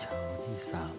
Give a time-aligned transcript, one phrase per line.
[0.00, 0.94] เช้าที่สาม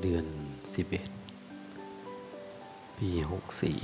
[0.00, 0.26] เดือน
[0.74, 1.08] สิบเอ็ด
[2.96, 3.78] ปีหกสี่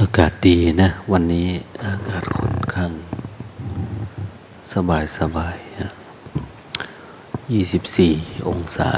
[0.00, 1.48] อากาศดีนะ วันนี้
[1.84, 2.22] อากาศ
[4.88, 5.56] บายสบาย
[7.52, 8.12] ยี่สิบสี่
[8.48, 8.90] องศา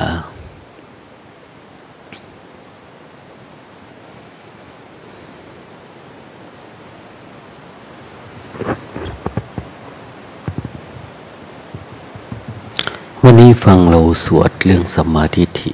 [13.22, 15.72] วันนี้ฟังเราสวดเรื่องสมาธิิ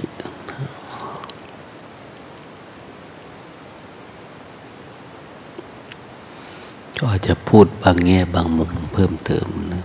[6.99, 9.85] ก็อาจจะพูดบางแง่บางมุมเพิ่มเติมนะ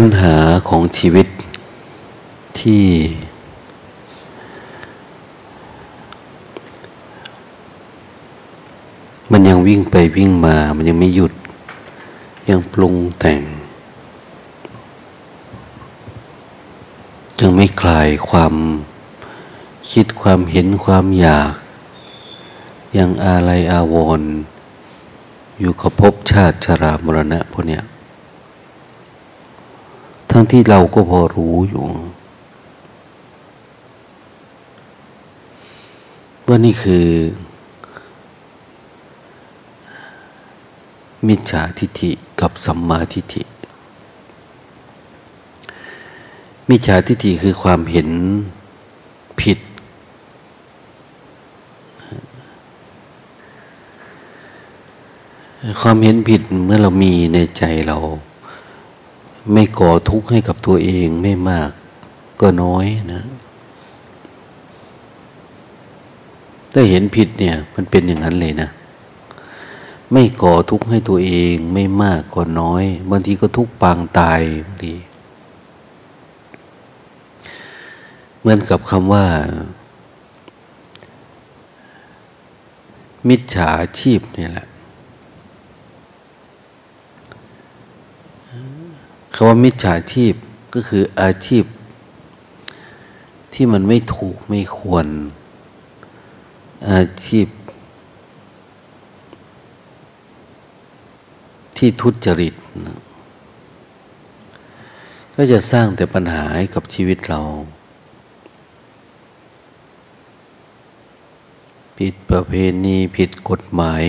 [0.00, 0.36] ปัญหา
[0.68, 1.26] ของชีวิต
[2.60, 2.84] ที่
[9.30, 11.32] มันยังวิ่งไปวิ่งมา มันยังไม่หยุด
[12.48, 13.42] ยังปรุงแต่ง
[17.40, 18.54] ยังไม่คลายความ
[19.90, 21.54] คิดความเห็นความอยาก
[22.98, 24.30] ยังอะไรอาวรณ์
[25.60, 27.84] อยู่กับภพชาติชรามรณะพวกเนี้ย
[30.38, 31.84] ทั้งที่เราก็พอรู้อยู่
[36.46, 37.06] ว่านี่คือ
[41.26, 42.10] มิจฉาทิฏฐิ
[42.40, 43.42] กับสัมมาทิฏฐิ
[46.68, 48.08] มิจฉาทิฏฐิคือความเห็น
[49.40, 49.58] ผิด
[55.80, 57.98] ความเห็นผิดเมื่อเรามีในใจเรา
[59.52, 61.70] ไม่ก่อทุกข์ให้กับตัวเองไม่มาก
[62.40, 63.22] ก็น้อยนะ
[66.72, 68.68] ถ้าเห็นผิดเนี่ย มันเป็นอย่างนั้นเลยนะ
[70.12, 74.94] ไม่ก่อทุกข์ให้ตัวเองไม่มากก็น้อยบางทีก็ทุกข์ปางตายบางที
[78.38, 79.24] เหมือนกับคำว่า
[83.28, 84.66] มิจฉาชีพนี่แหละ
[89.38, 90.34] คำว่ามิจฉาชีพ
[90.74, 91.64] ก็คืออาชีพ
[93.54, 95.06] ที่มันไม่ถูกไม่ควร
[96.90, 97.46] อาชีพ
[101.76, 102.54] ที่ทุจริต
[102.86, 102.98] นะ
[105.34, 107.40] ก็จะสร้างแต่ปัญหาให้กับชีวิตเรา
[111.96, 112.52] ผิดประเพ
[112.84, 114.04] ณีผิดกฎหมาย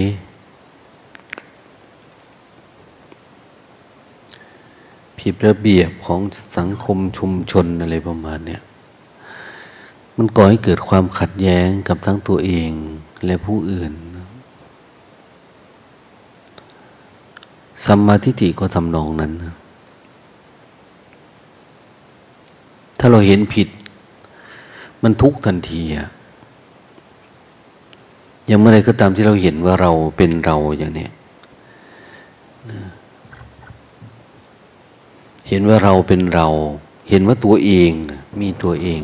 [5.19, 6.19] ผิดระเบียบของ
[6.58, 8.61] สังคมชุมชนอะไรประมาณเนี้ย
[10.17, 12.69] มันก่อให้เกิดความขัดแย้งกับทั้งตัวเอง
[13.25, 13.93] และผู้อื่น
[17.85, 19.31] สัมมาทิฏฐิก็ทำนองนั้น
[22.99, 23.67] ถ้าเราเห็นผิด
[25.03, 26.09] มันทุกทันทีอะ
[28.49, 31.08] ย่างเมื่อไรก็ตามที่เราเห็นว่าเราเป็นเราอย่างนี้
[35.47, 36.47] เห็นว่าเราเป็นเรา
[37.09, 37.91] เห็นว่าตัวเอง
[38.41, 39.03] มีตัวเอง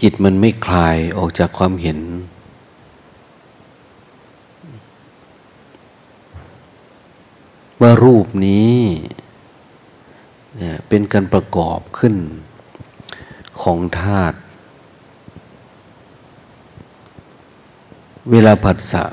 [0.00, 1.98] จิตมันไม่คลายออกจากความเห็น
[7.80, 8.76] ว่ารูปนี้
[10.88, 12.14] เป็นการประกอบขึ้น
[13.60, 14.36] ของธาตุ
[18.30, 19.04] เวลาผัสสะ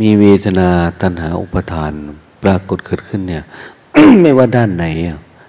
[0.00, 0.70] มีเวทนา
[1.00, 1.94] ตัณหาอุปทาน
[2.46, 3.44] ปรากฏเกิดขึ้นเนี่ย
[4.22, 4.84] ไม่ว่าด้านไหน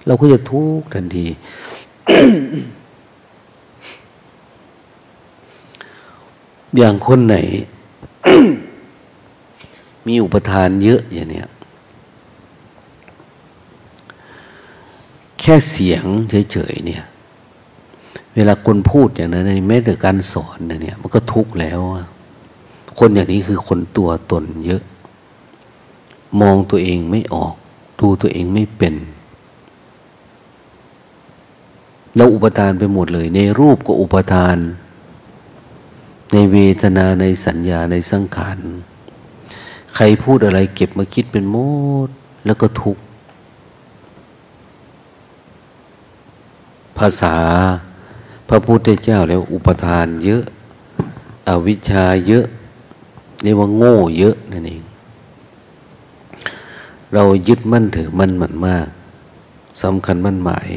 [0.05, 1.25] เราก็จะทุกข์ทันที
[6.77, 7.35] อย่างคนไหน
[10.07, 11.47] มีอุปทานเยอะอย่างเนี้ย
[15.39, 16.03] แค่เสียง
[16.51, 17.03] เฉยๆเนี่ย
[18.35, 21.79] เวลาคนพูดอย่างนั้นแม้แต่การสอนเนี่ย มันก็ทุกข์แล้ว
[22.99, 24.83] คนอย่างนี้คือคนตัวตนเยอะ
[26.41, 27.53] มองตัวเองไม่ออก
[27.99, 28.95] ดูตัวเองไม่เป็น
[32.15, 34.57] เราอุปทานไปหมดเลย ในรูปก็อุปทาน
[36.31, 38.57] ในเวทนาในสัญญาในสังขาร
[39.95, 41.57] ใครพูดอะไรเก็บมาคิดเป็นโม
[42.07, 42.09] ด
[42.45, 43.03] แล้วก็ทุกข์
[46.97, 47.35] ภาษา
[48.49, 50.43] พระพุทธเจ้าแล้วอุปทานเยอะ
[51.47, 52.45] อวิชชาเยอะ
[53.43, 54.83] เรียกว่าโง่เยอะนั่นเอง
[57.13, 58.87] เรายึดมั่นถือมั่นมันมาก
[59.83, 60.69] สำคัญมั่นหมาย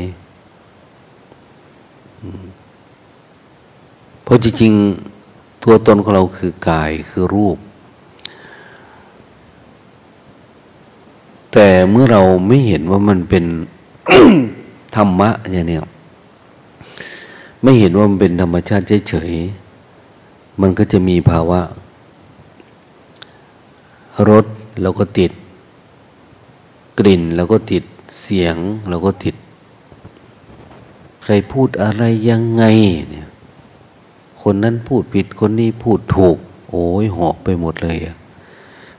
[4.22, 7.58] เพราะจริงๆตัวตนของเราคือกายคือรูป
[11.52, 13.44] แต่เมื่อเราไม่เห็นว่ามันเป็น
[14.96, 15.78] ธรรมะอย่างนี้
[17.62, 21.60] ไม่เห็นว่ามันเป็นธรรมชาติเฉยๆมันก็จะมีภาวะ
[24.28, 24.44] รส
[24.82, 25.30] เราก็ติด
[27.00, 27.84] กลิ่นเราก็ติด
[28.20, 28.56] เสียง
[28.88, 29.34] เราก็ติด
[31.24, 32.64] ใครพูดอะไรยังไง
[33.10, 33.28] เนี่ย
[34.42, 36.36] คนนั้นพูดผิดคนนี้พูดถูก
[36.70, 38.16] โอ้ยหอกไปหมดเลยอะ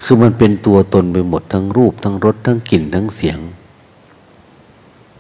[0.03, 3.39] คือมันเป็นตัวตนไปหมดทั้งรูป ทั้งรสทั้งกลิ่นทั้งเสียง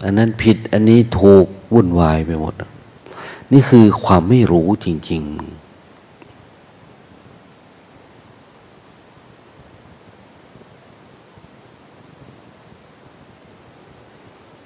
[0.03, 2.53] อันนั้นผิดอันนี้ถูกวุ่นวายไปหมด
[3.51, 5.60] นี่คือความไม่รู้จริง ๆ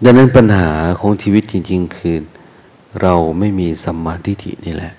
[0.04, 0.70] ดังนั้นปัญหา
[1.00, 2.18] ของชีวิตจริง ๆ คือ
[3.02, 4.94] เราไม่มีสัมมาทิฏฐินี่แหละ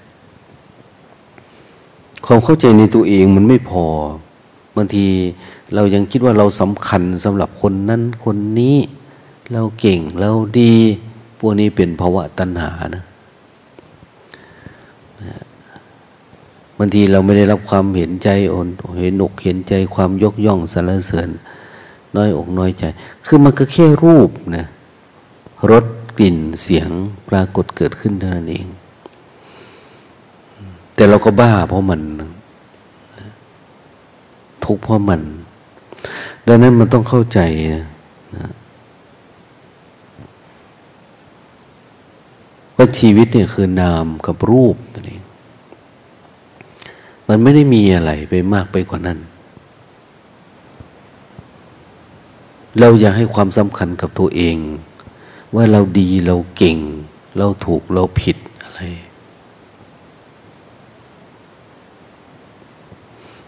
[2.27, 3.85] ความเข้าใจในตัวเองมันไม่พอ
[4.77, 5.07] บางที
[5.75, 8.77] เรายังคิดว่าเราสำคัญสำหรับคนนั้นคนนี้
[9.53, 10.75] เราเก่งเราดี
[11.39, 13.03] พวกนี้เป็นภาวะตัณหานะ
[16.79, 18.69] บางทีเราไม่ได้รับความเห็นใจอน
[19.01, 21.29] เห็นอกเห็นใจความยกย่องสรรเสริญ
[22.17, 22.85] น้อยอกน้อยใจ
[23.27, 24.67] คือมันก็แค่รูปนะ
[25.71, 25.85] รส
[26.19, 26.91] กลิ่นเสียง
[27.29, 28.67] ปรากฏเกิดขึ้นเท่านั้นเอง
[30.95, 32.01] แต่เราก็บ้าเพราะมัน
[34.65, 35.23] ทุกข์เพราะมัน
[36.47, 37.41] ดังนั้นมันต้องเข้าใจ
[38.37, 38.51] นะ
[42.77, 45.23] ว่าชีวิตเนี่ยคือนามกับรูปตัวเอง
[47.29, 49.19] มันไม่ได้มีอะไรไปมากไปกว่านั้น
[52.81, 54.57] เราอยากให้ความสำคัญกับตัวเอง
[55.57, 56.79] ว่าเราดีเราเก่ง
[57.39, 58.81] เราถูกเราผิดอะไร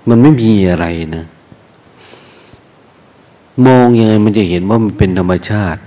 [0.08, 1.24] มันไม่มีอะไรนะ
[3.66, 5.80] มองยังไงมันจะเห็นว่ามันเป็นธรรมชาติ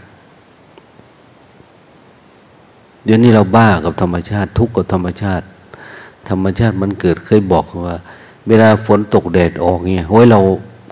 [3.03, 5.45] เดี๋ยวนี้เราบ้ากับธรรมชาติ ทุกข์กับธรรมชาติ
[6.29, 7.97] ธรรมชาติมันเกิดเคยบอกว่า
[8.47, 10.39] เวลาฝนตกแดดออกเนี่ยโฮ้ยเรา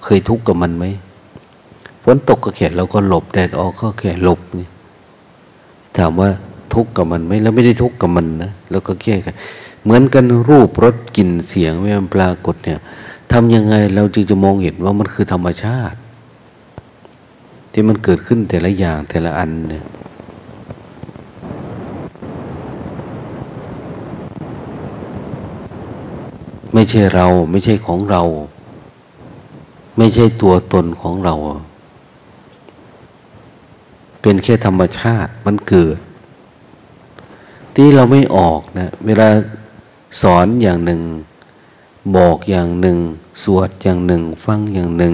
[0.04, 0.86] เคยทุกข์กับมันไหม
[2.04, 4.70] ฝนตกก็แค่เราก็หลบแดดออกก็แค่หลบเนี่ย
[5.98, 6.30] ถามว่า
[6.74, 9.36] ทุกข์กับมันไหมแล้วไม่ได้ทุกข์กับมันนะแล้วก็แก้กัน
[9.84, 12.80] เหมือนกันรูปรสกลิ่นเสียงเมื่อมันปรากฏเนี่ย
[13.32, 15.98] ทำยังไงเราจึงจะมองเห็นว่ามันคือธรรมชาติ
[17.72, 19.86] ที่มันเกิดขึ้นแต่ละอย่างแต่ละอันเนี่ย
[26.74, 28.24] ไม่ใช่เราไม่ใช่ของเรา
[29.98, 31.36] ไม่ใช่ตัวตนของเรา
[34.22, 35.98] เป็นแค่ธรรมชาติมันเกิด
[37.76, 39.28] ที่เราไม่ออกนะเวลา
[40.22, 41.02] สอนอย่างหนึ่ง
[42.16, 42.98] บอกอย่างหนึ่ง
[43.44, 45.14] สวดอย่างหนึ่ง ฟังอย่างหนึ่ง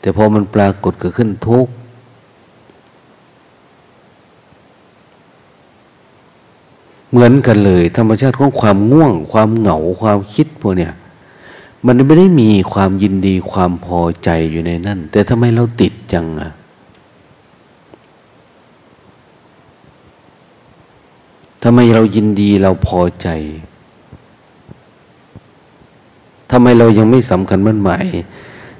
[0.00, 1.66] แต่พอมันปรากฏเกิดขึ้นทุก
[7.10, 10.92] เหมือนกันเลย ธรรมชาติของความง่วง ความเหงาความคิดพวกเนี้ย
[11.86, 16.52] มันไม่ได้มีความยินดีความพอใจอยู่ในนั่น แต่ทำไมเราติดจังอะ
[21.62, 23.28] ทำไมเรายินดีเราพอใจ
[26.50, 28.06] ทำไมเรายังไม่สำคัญมั่นหมาย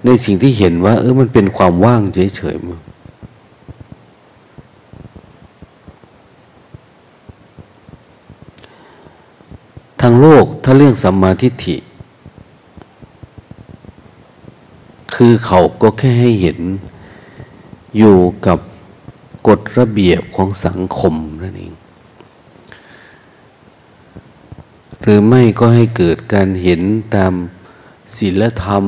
[0.04, 2.78] ในสิ่งที่เห็นว่า เออมันเป็นความว่างเฉยๆมั้
[10.00, 11.76] ทางโลกถ้าเรื่องสัมมาทิฏฐิ
[15.14, 16.58] คือเขาก็แค่ให้เห็น
[17.98, 18.58] อยู่กับ
[19.48, 21.72] กฎระเบียบของสังคมนั่นเอง
[25.02, 26.82] หรือไม่ก็ให้เกิดการเห็น
[27.14, 27.32] ตาม
[28.16, 28.85] ศีลธรรม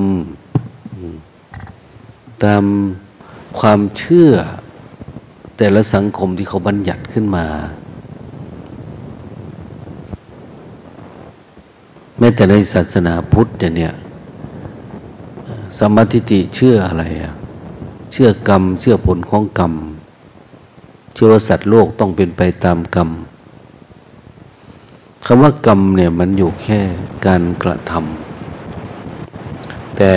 [2.44, 2.64] ตาม
[3.58, 4.30] ความเชื่อ
[5.56, 7.46] แต่ละสังคมที่เขาบัญญัติขึ้นมา
[12.18, 13.92] แม้แต่ในศาสนาพุทธเนี่ย
[15.78, 17.32] สมาธิติเชื่ออะไรอะ
[18.12, 19.72] เชื่อกรรม เชื่อผลของกรรม
[21.14, 23.08] เชื่อว่าสัตว์โลกต้องเป็นไปตามกรรม
[25.26, 26.80] คำว่ากรรมเนี่ยมันอยู่แค่
[27.26, 30.14] การกระทำแต่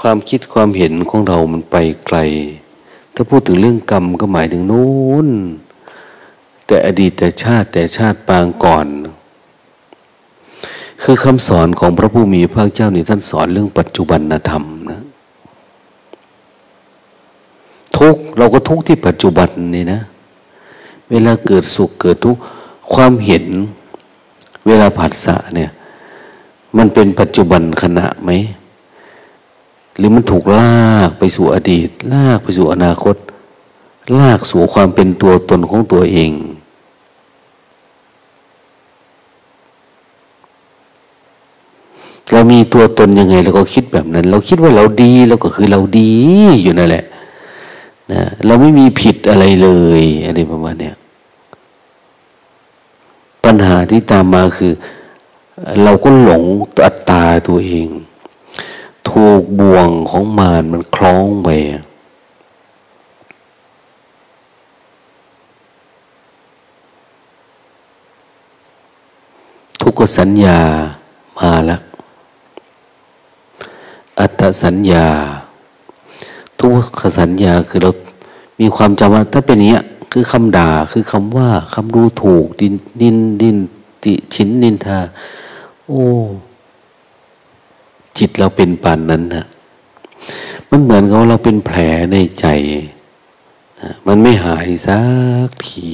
[0.00, 2.18] ความคิดความเห็นของเรามันไปไกล
[3.14, 5.28] ถ้าพูดถึงเรื่องกรรมก็หมายถึงนู้น
[6.66, 8.86] แต่อดีตแต่ชาติแต่ชาติปางก่อน
[11.02, 15.02] คือคำสอนของพระผู้มีพระเจ้านี่ท่านสอนเรื่องปัจจุบันธรรมนะ
[17.96, 20.00] ทุกเราก็ทุกที่ปัจจุบันนี่นะ
[21.10, 22.36] เวลาเกิดสุขเกิดทุก
[22.94, 23.44] ความเห็น
[24.66, 25.70] เวลาผัสสะเนี่ย
[26.76, 28.30] มันเป็นปัจจุบันขณะไหม
[29.96, 33.16] หรือมันถูกลากไปสู่อดีต ลากไปสู่อนาคต
[34.18, 36.32] ลากสู่ความเป็นตัวตนของตัวเอง
[42.32, 46.12] เรามีตัวตนยังไงเราก็คิดแบบนั้น เราคิดว่าเราดีเราก็คือเราดี
[46.62, 47.04] อยู่นั่นแหละ
[48.12, 49.68] นะเราไม่มีผิดอะไรเล
[50.00, 50.94] ยอะไรประมาณเนี้ย
[53.44, 54.72] ปัญหาที่ตามมาคือ
[55.82, 56.44] เราก็หลง
[56.84, 57.88] อัตตาตัวเอง
[59.08, 61.48] ถูกบ่วงของมารมันคล้องไป
[69.80, 70.60] ทุกสัญญา
[71.38, 71.80] มาแล้ว
[74.20, 75.06] อัตสัญญา
[76.58, 77.90] ทุกขสัญญาคือเรา
[78.60, 83.56] มีความจำว่าถ้าเป็นอย่างนี้ยคือคำด่าคือคำว่าคำดูถูกดินดินดิน
[84.02, 84.98] ติชินนินทา
[85.84, 86.04] โอ้
[88.18, 89.46] จิตเราเป็นปานนั้นนะ
[90.70, 91.78] มันเหมือนกับเราเป็นแผล
[92.12, 92.46] ในใจ
[93.80, 95.00] นะมันไม่หายสั
[95.48, 95.84] กที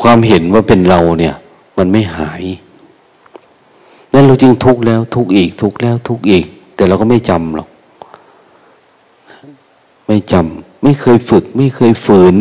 [0.00, 1.34] ความเห็นว่าเป็นเราเนี่ย
[1.78, 2.42] มันไม่หาย
[4.20, 7.68] นั่นเราจึงทุกข์แล้ว ทุกข์อีก ทุกข์แล้ว ทุกข์อีก แต่เราก็ไม่จำหรอก
[10.06, 12.34] ไม่จำไม่เคยฝึก ไม่เคยฝืน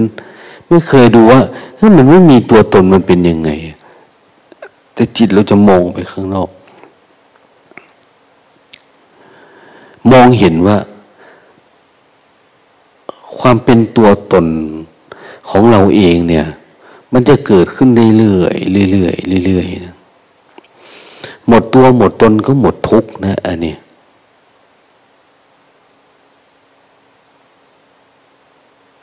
[0.69, 1.41] ไม่เคยดูว่า
[1.77, 3.49] เฮ้ยมันไม่มีตัวตนมันเป็นยังไง
[4.93, 6.49] แต่จิตเราจะมองไปข้างนอก
[10.11, 10.77] มองเห็นว่า
[13.39, 14.45] ความเป็นตัวตน
[15.49, 16.45] ของเราเองเนี่ย
[17.13, 19.95] มันจะเกิดขึ้นเรื่อยๆเรื่อยๆเรื่อยๆนะ
[21.49, 23.75] หมดตัวหมดตนก็หมดทุกนะ อันนี้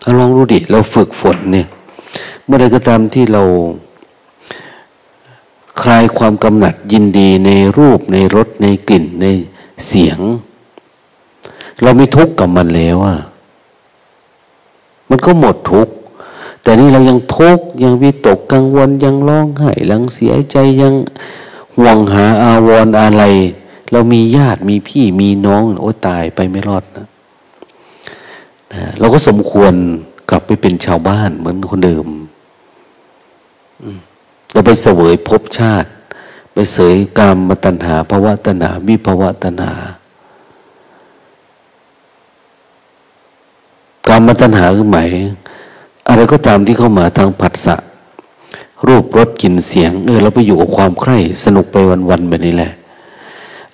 [0.03, 1.67] ถ้าลองดูดิ เราฝึกฝนเนี่ย
[2.45, 3.43] เมื่อใดก็ตามที่เรา
[5.83, 9.27] คลายความกำหนัดยินดีในรูปในรสในกลิ่นใน
[9.87, 10.19] เสียง
[11.83, 13.17] เราไม่ทุกข์กับมันแล้วอะ
[15.09, 15.93] มันก็หมดทุกข์
[16.63, 20.95] แต่นี่เรายังทุกข์ยังวิตกกังวลยังร้องไห้ยังเสียใจยัง
[21.79, 23.25] ห่วงหาอาวรออะไร
[23.93, 27.07] เรามีญาติมีพี่มีน้อง โอ้ตายไปไม่รอดนะ
[28.73, 29.73] นะเราก็สมควร
[30.31, 32.07] กลับไปเป็นชาวบ้านเหมือนคนเดิม
[34.53, 35.89] เราไปเสวยภพชาติ
[36.53, 39.73] ไปเสยกรรมตัณหาภาวะตัณหาวิภาวะตัณหา
[44.09, 45.11] การมาตัณหาคือหมาย
[46.09, 47.77] อะไรก็ตามที่เข้ามาทางผัสสะ
[48.87, 51.77] รูปรสกลิ่นเสียงเออเราไปอยู่กับความใคร่สนุกไป
[52.11, 52.73] วันๆแบบนี้แหละ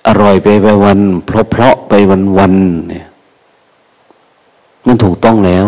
[0.07, 1.93] อร่อยไปไปวัน เพราะเพราะไป
[2.37, 3.05] วันๆเนี่ย
[4.85, 5.67] มันถูกต้องแล้ว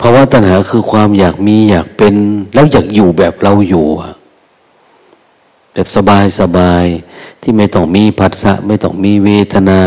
[0.00, 2.14] ภาวะตัณหาคือความอยากมีอยากเป็น
[2.54, 3.86] แล้วอยากอยู่แบบเราอยู่
[5.72, 6.84] แบบสบายสบาย
[7.42, 9.80] ที่ไม่ต้องมีผัสสะไม่ต้องมีเวทนา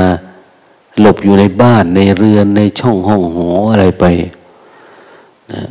[0.99, 4.05] หลบอยู่ในบ้านในเรือนในช่องห้องหออะไรไป
[5.51, 5.61] นะ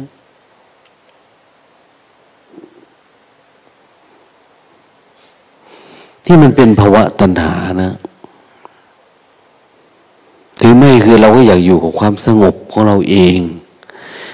[6.24, 7.52] ที่มันเป็นภาวะตัณหา
[7.82, 7.92] นะ
[10.60, 13.38] ถึงไม่คือเราก็อยากอยู่กับความสงบของเราเอง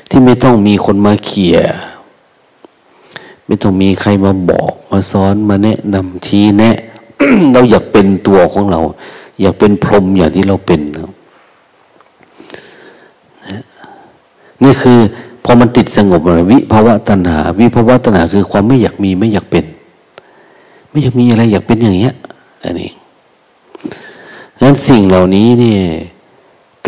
[0.09, 1.59] ที่ไม่ต้องมีคนมาเขี่ย
[3.47, 6.77] ไม่ต้องมีใครมาบอกมาสอนมาแนะนำชี้แนะ
[7.53, 8.81] เราอยากเป็นตัวของเรา
[9.41, 11.13] อยากเป็นพรหมอย่างที่เราเป็นนะ
[14.63, 14.99] นี่คือ
[15.45, 19.65] พอมันติดสงบเลยวิภาวะตัณหา วิภาวะตัณหาคือความไม่อยากมีไม่อยากเป็น
[20.89, 22.17] ไม่อยากมีอะไรอยากเป็นอย่างเงี้ย
[22.65, 22.91] อันนี้
[24.61, 25.83] นั้นสิ่งเหล่านี้เนี่ย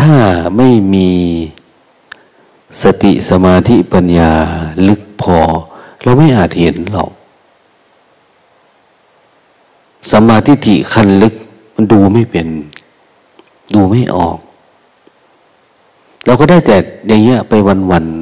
[0.01, 0.15] ถ้า
[0.57, 1.11] ไม่มี
[2.83, 4.33] สติสมาธิปัญญา
[4.89, 5.39] ลึกพอ
[6.03, 7.11] เราไม่อาจเห็นหรอก
[10.13, 11.35] สมาธิฐิคันลึก
[11.75, 12.47] มันดูไม่เป็น
[13.75, 14.39] ดูไม่ออก
[16.27, 16.77] เราก็ได้แต่
[17.09, 17.53] อย่างเงี้ยไป
[17.91, 18.20] วันๆ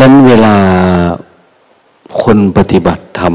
[0.00, 0.54] นั้นเวลา
[2.22, 3.34] คนปฏิบัติธรรม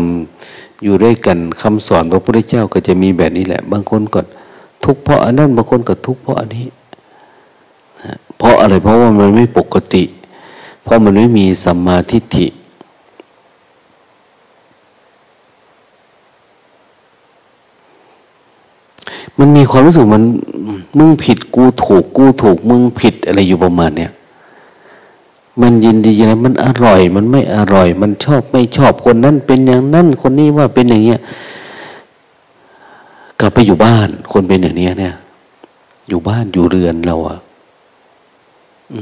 [0.84, 4.22] อยู่ด้วยกันคำสอนพระพุทธเจ้าก็จะมีแบบนี้แหละ บางคนก็
[4.84, 6.68] ทุกเพราะอันนั้นบางคนก็ทุกเพราะอันนี้
[8.38, 10.04] เพราะอะไรเพราะว่ามันไม่ปกติ
[10.84, 12.48] เพราะมันไม่มีสัมมาทิฏฐิ
[19.38, 20.24] มันมีความรู้สึกมัน
[20.98, 24.12] มึงผิดกูถูกกูถูกมึงผิดอะไรอยู่ประมาณเนี้ย
[25.62, 31.20] มันยินดีอะไรมันอร่อย มันไม่อร่อย มันชอบไม่ชอบคนนั้นเป็นอย่างนั้นคนนี้ว่าเป็นอย่างเงี้ย
[33.40, 35.16] กลับไปอยู่บ้าน คนเป็นอย่างเนี้ยเนี่ย
[36.08, 37.38] อยู่บ้านอยู่เรือนเราอะ
[38.94, 38.96] อ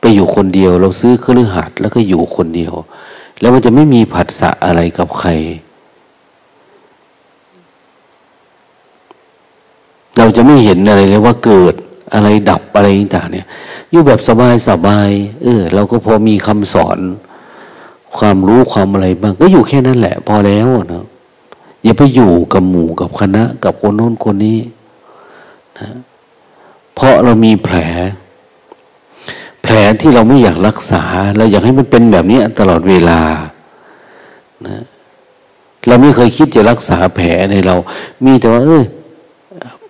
[0.00, 2.72] ไปอยู่คนเดียวเราซื้อเครื่องหัดแล้วก็อยู่คนเดียว
[3.40, 5.30] แล้วมันจะไม่มีผัสสะอะไรกับใคร
[10.16, 11.74] เราจะไม่เห็นอะไรเลยว่าเกิด
[12.14, 13.46] อะไรดับอะไรต่างเนี่ย
[13.90, 15.10] อยู่แบบสบายสบาย
[15.42, 16.98] เออเราก็พอมีคำสอน
[18.18, 21.04] ความรู้ความอะไรบ้างก็อยู่แค่นั้นแหละ พอแล้วนะ
[21.84, 24.60] อย่าไปอยู่กับหมู่กับคณะ กับคนโน้นคนนี้
[25.78, 25.88] นะ
[26.94, 27.76] เพราะเรามีแผล
[29.62, 31.02] แผลที่เราไม่อยากรักษา
[31.36, 33.20] เราอยากให้มันเป็นแบบนี้ตลอดเวลา
[34.66, 34.82] นะ
[35.86, 37.76] เราไม่เคยคิดจะรักษาแผลในเรา
[38.24, 38.82] มีแต่ว่า เออ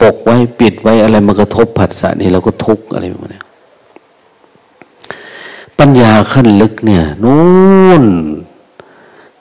[0.02, 3.40] ปกไว้ปิดไว้อะไรมันกระทบผัสสะนี่เราก็ทุกข์อะไรแบบนี้
[5.78, 7.42] ปัญญาขั้นลึกเนี่ยนู่
[8.02, 8.04] น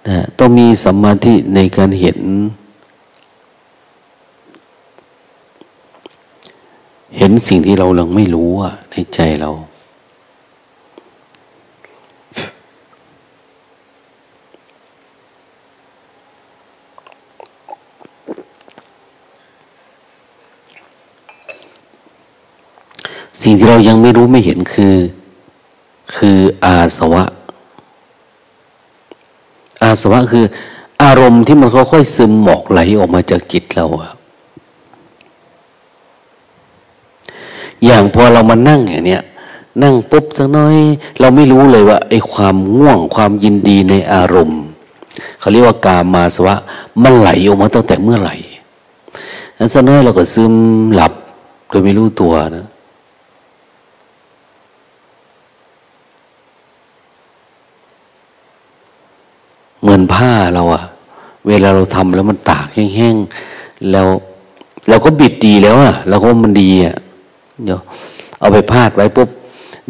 [0.07, 2.19] นะต้องมีสัมมาธิในการเห็น
[7.17, 9.51] เห็นสิ่งที่เรายังไม่รู้อะในใจเรา
[23.41, 24.95] สิ่งที่เรายังไม่รู้ไม่เห็นคือ
[26.17, 27.23] คืออาสวะ
[29.83, 30.45] อาสวะคือ
[31.03, 34.11] อารมณ์ที่มันค่อยๆซึมหมอกไหลออกมาจากจิตเราอะ
[37.85, 39.23] อย่างพอเรามานั่งอย่างเนี้ย
[39.83, 40.75] นั่งปุ๊บสักน้อย
[41.19, 44.61] เราไม่รู้เลยว่าไอ้ความง่วงความยินดีในอารมณ์
[45.39, 46.55] เขาเรียกว่ากามาสวะ
[47.03, 48.35] มันไหลออกมาตั้งแต่เมื่อไหร่
[49.57, 50.53] นั้นสักน้อยเราก็ซึม
[50.93, 51.13] หลับ
[51.69, 52.67] โดยไม่รู้ตัวนะ
[59.81, 60.83] เหมื อนผ้าเราอะ
[61.47, 64.07] เวลาเราทำแล้วมันตากแห้งๆแล้ว
[64.89, 66.95] เราก็บิดดีแล้วอะเราก็มันดีอะ
[67.63, 67.79] เดี๋ยว
[68.39, 69.29] เอาไปพาดไว้ปุ๊บ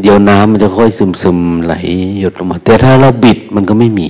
[0.02, 0.90] เดี๋ยวน้ำมันจะค่อย
[1.22, 1.74] ซึมๆไหล
[2.20, 4.08] หยดลงมา แต่ถ้าเราบิดมันก็ไม่มี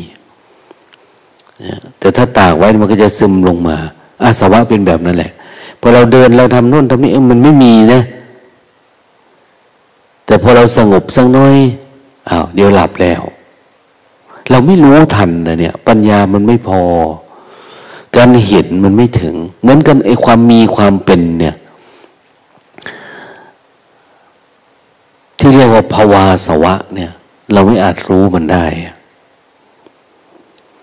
[1.99, 3.75] แต่ถ้าตากไว้มันก็จะซึมลงมา
[4.23, 5.31] อาสวะเป็นแบบนั้นแหละ
[5.81, 8.01] พอเราเดินเราทำนู่นทำนี่มันไม่มีนะ
[10.25, 11.55] แต่พอเราสงบสักน้อย
[12.29, 13.21] อ้าวเดี๋ยวหลับแล้ว
[14.51, 16.81] เราไม่รู้ทันนะเนี่ย ปัญญามันไม่พอ
[18.15, 21.55] การเห็นมันไม่ถึง เหมือนกันไอ้ความมีความเป็นเนี่ย
[25.37, 27.11] ที่เรียกว่าภาวาสวะ เนี่ย
[27.53, 28.65] เราไม่อาจรู้มันได้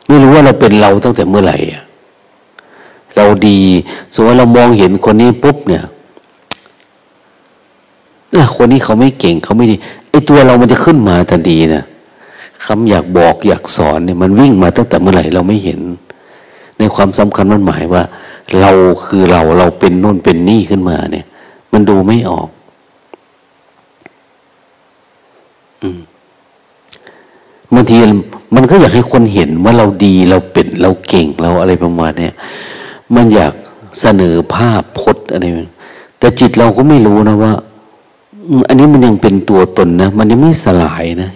[0.07, 1.57] ไม่รู้ว่าเราเป็นเราตั้งแต่เมื่อไหร่
[3.17, 3.59] เราดี
[4.15, 5.85] สมมติเรามองเห็นคนนี้ปุ๊บเนี่ย
[8.57, 9.77] คนนี้เขาไม่เก่งเขาไม่ดี
[10.11, 11.85] ไอ้ตัวเรามันจะขึ้นมาทันทีนะ
[12.67, 15.81] คำอยากบอกอยากสอนเนี่ยมันวิ่งมาตั้งแต่เมื่อไหร่เราไม่เห็น
[16.79, 18.03] ในความสำคัญมันหมายว่า
[18.61, 18.71] เรา
[19.05, 21.27] คือเราเราเป็นนู่นเป็นนี่ขึ้นมาเนี่ย
[21.73, 22.49] มันดูไม่ออก
[25.83, 26.01] อืม
[27.75, 27.99] บางที
[28.55, 32.35] มันก็อยากให้คนเห็นว่าเราดีเราเป็นเราเก่งเราอะไรประมาณเนี้ย
[33.15, 33.53] มันอยาก
[34.01, 35.45] เสนอภาพพจน์อะไร
[36.19, 37.53] แต่จิตเราก็ไม่รู้นะว่า
[38.69, 41.31] อันนี้มันยังเป็นตัวตนนะ มันยังไม่สลายนะ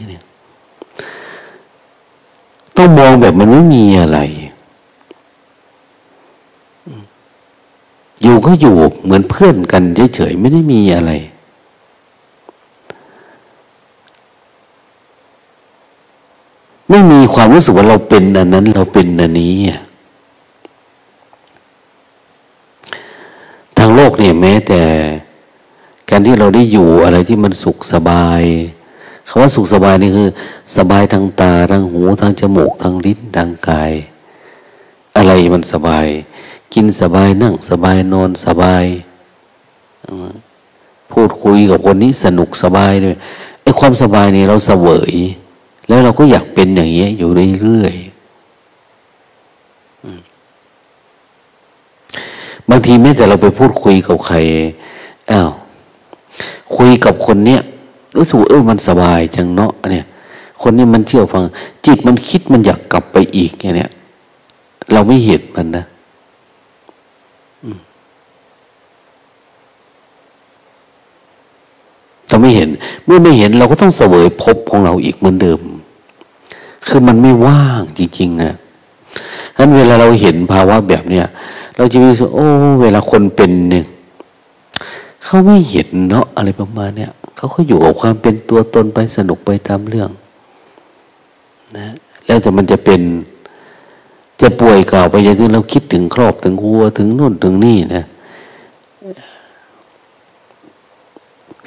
[2.77, 4.19] ต้องมองแบบมันไม่มีอะไร
[8.23, 9.83] อยู่ก็อยู่เหมือนเพื่อนกัน
[10.15, 11.13] เฉยๆไม่ได้มีอะไร
[16.89, 19.57] ไม่มีความรู้สึกว่าเราเป็นอันนั้น เราเป็นอันนี้
[23.79, 24.83] ทางโลกเนี่ยแม้แต่
[26.11, 28.43] การที่เราได้อยู่อะไรที่มันสุขสบาย
[29.35, 30.29] คำว่าสุขสบายนี่คือ
[30.77, 33.93] สบายทางตาทางหูทางจมูกทางลิ้นทางกาย
[35.17, 36.07] อะไรมันสบาย
[36.75, 38.85] กินสบายนั่งสบายนอนสบาย
[41.13, 43.15] พูดคุยกับคนนี้สนุกสบายเลย
[43.63, 45.13] ไอ้ความสบายนี่เราเสวย
[45.89, 48.13] แล้วเราก็อยากเป็นอย่างเงี้ยอยู่เรื่อยๆ
[52.69, 54.37] บางทีแม้แต่เราไปพูดคุยกับใคร
[55.31, 55.51] อ้าว
[56.77, 57.63] คุยกับคนเนี้ย
[58.17, 60.07] รู้สึกเออมันสบายจังเนาะเนี่ย
[60.63, 61.45] คนนี้มันเชื่อฟัง
[61.87, 63.91] จิตมันคิดมันอยากกลับไปอีกอย่างเนี้ย
[64.93, 65.85] เราไม่เห็นมันนะ
[72.29, 72.69] เราไม่เห็น
[73.05, 75.61] เมื่อไม่เห็นเราก็ต้องเสวยพบของเราอีกเหมือนเดิม
[76.89, 78.53] คือมันไม่ว่างจริงๆนะ
[79.57, 81.27] ฉะนั้นเวลาเราเห็นภาวะแบบเนี้ย
[81.77, 82.47] เราจะมีสึกโอ้
[82.83, 83.85] เวลาคนเป็นเนี่ย
[85.25, 90.11] เขาไม่เห็นเนาะอะไรประมาณเนี้ย เขาก็อยู่กับความเป็นตัวตนไปสนุกไปตามเรื่อง
[91.77, 91.89] นะ
[92.27, 93.01] แล้วแต่มันจะเป็น
[94.41, 98.05] จะป่วยเก่าไปอย่างที่เราคิดถึงครอบถึงหัวถึงนู่นถึงนี่นะ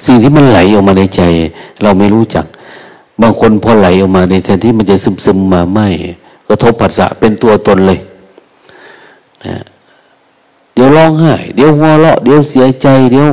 [0.06, 1.22] สิ่งที่มันไหลออกมาในใจ
[1.82, 2.44] เราไม่รู้จัก
[3.22, 5.88] บางคนพอไหลออกมาในแทนที่มันจะซึมซึมมาไม่
[6.48, 7.98] กระทบผัสสะเป็นตัวตนเลย
[9.44, 9.56] นะ
[10.74, 13.28] เดี๋ยวร้องไห้ เดี๋ยวหัวเราะเดี๋ยวเสียใจ เดี๋ยว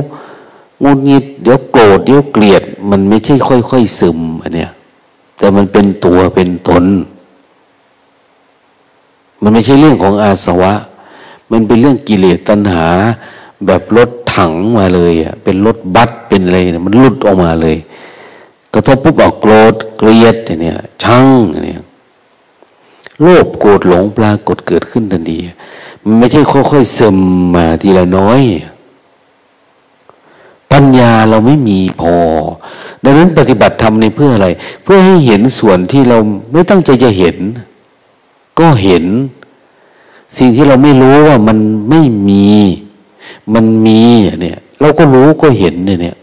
[0.84, 4.70] งุนงิดเดี๋ยวโกรธเดี๋ยวเกลียด มันไม่ใช่ค่อยๆซึมอันเนี้ย
[5.36, 6.84] แต่มันเป็นตัวเป็นตน
[9.42, 10.72] มันไม่ใช่เรื่องของอาสวะ
[11.50, 12.86] มันเป็นเรื่องกิเลสตัณหา
[13.66, 17.76] แบบรถถังมาเลยอะเป็นรถบัสเป็นอะไรเนี่ยมันลุดออกมาเลย
[18.74, 21.24] กระทบปุ๊บเอาโกรธเกลียดเนี่ยชัง
[21.64, 21.82] เนี่ย
[23.20, 25.38] โลภโกรธหลงปรากฏเกิดขึ้นทันที
[26.04, 27.18] มันไม่ใช่ค่อยๆซึม
[27.54, 28.40] มาทีละน้อย
[30.72, 32.14] ปัญญาเราไม่มีพอ
[33.04, 34.48] ดังนั้นปฏิบัติธรรมในเพื่ออะไร
[34.82, 36.18] เพื่อให้เห็นส่วนที่เรา
[36.52, 37.36] ไม่ตั้งใจจะเห็น
[38.58, 39.04] ก็เห็น
[40.38, 41.58] สิ่งที่เราไม่รู้ว่ามัน
[41.90, 42.48] ไม่มี
[43.54, 44.00] มันมี
[44.42, 46.16] เนี่ย เราก็รู้ก็เห็นเนี่ย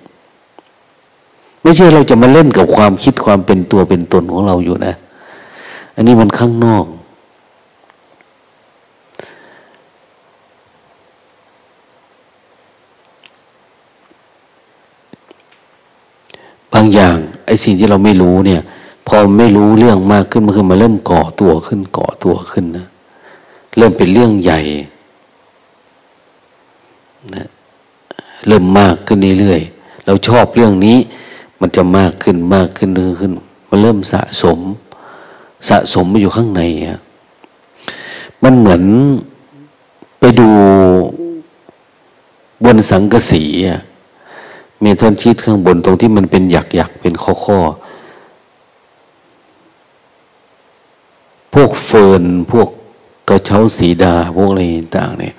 [1.62, 4.94] ไม่ใช่เราจะมาเล่นกับความคิดความเป็นตัวเป็นตนของเราอยู่นะ
[5.96, 18.62] อันนี้มันข้างนอกางอย่างไอ้สิ่งที่เราไม่รู้เนี่ย
[19.08, 22.88] พอไม่รู้เรื่องมากขึ้นมันคือมาเริ่มก่อตัวขึ้นก่อตัวขึ้นนะ
[23.78, 24.60] เริ่มเป็นเรื่องใหญ่
[27.36, 27.48] นะ
[28.48, 30.98] เริ่มมากขึ้นเรื่อยๆเราชอบเรื่องนี้
[31.60, 32.90] มันจะมากขึ้นมากขึ้น
[33.22, 33.32] ขึ้น
[33.70, 34.60] มันเริ่มสะสม
[35.70, 37.00] สะสมมาอยู่ข้างในอะ
[38.44, 38.84] มันเหมือน
[40.20, 40.50] ไปดู
[42.66, 43.80] บนสังกสีอะ
[44.82, 47.60] เมทัลชีตข้างบนตรงที่มันเป็นหยักหยักเป็นข้อข้อ
[51.54, 52.70] พวกเฟิร์นพวก
[53.30, 54.62] กระเช้าสีดา พวกอะไร
[54.98, 55.36] ต่างเนี่ย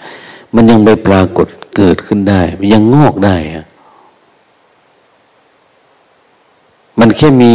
[0.55, 3.67] มันยังไปปรากฏเกิดขึ้นได้ มันยังงอกได้อะ
[6.99, 7.55] มันแค่มี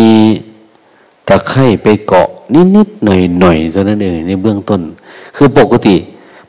[1.27, 2.29] ตะไคร่ไปเกาะ
[2.75, 3.07] นิดๆห
[3.43, 4.81] น่อยๆเท่านั้นเองในเบื้องต้น
[5.35, 5.95] คือปกติ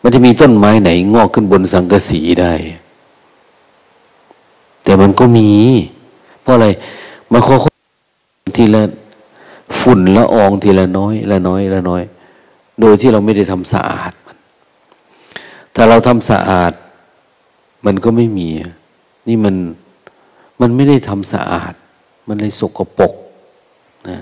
[0.02, 2.52] มันจะมีต้นไม้ไหนงอกขึ้นบนสังกะสีได้
[4.88, 5.50] แต่มันก็มี
[6.42, 6.66] เพราะอะไร
[7.32, 8.82] มันค่อยๆทีละ
[9.80, 12.02] ฝุ่นละอองทีละน้อย ละน้อย ละน้อย
[12.80, 14.36] โดยที่เราไม่ได้ทำสะอาดมัน
[15.74, 16.72] ถ้าเราทำสะอาด
[17.86, 18.48] มันก็ไม่มี
[19.28, 19.54] นี่มัน
[20.60, 21.74] มันไม่ได้ทำสะอาด
[22.28, 23.12] มันเลยสกปรก
[24.08, 24.18] นะ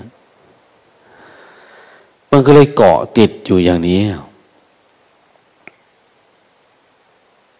[2.31, 3.99] มันก็เลยเกาะติดอยู่อย่างนี้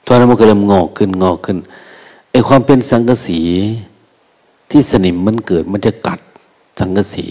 [0.05, 1.59] ตอนนั้นมันก็เริ่มงอกขึ้นงอกขึ้น
[2.37, 3.39] อความเป็นสังกสี
[4.71, 6.19] ที่สนิมมันเกิดมันจะกัด
[6.79, 7.25] สังกสี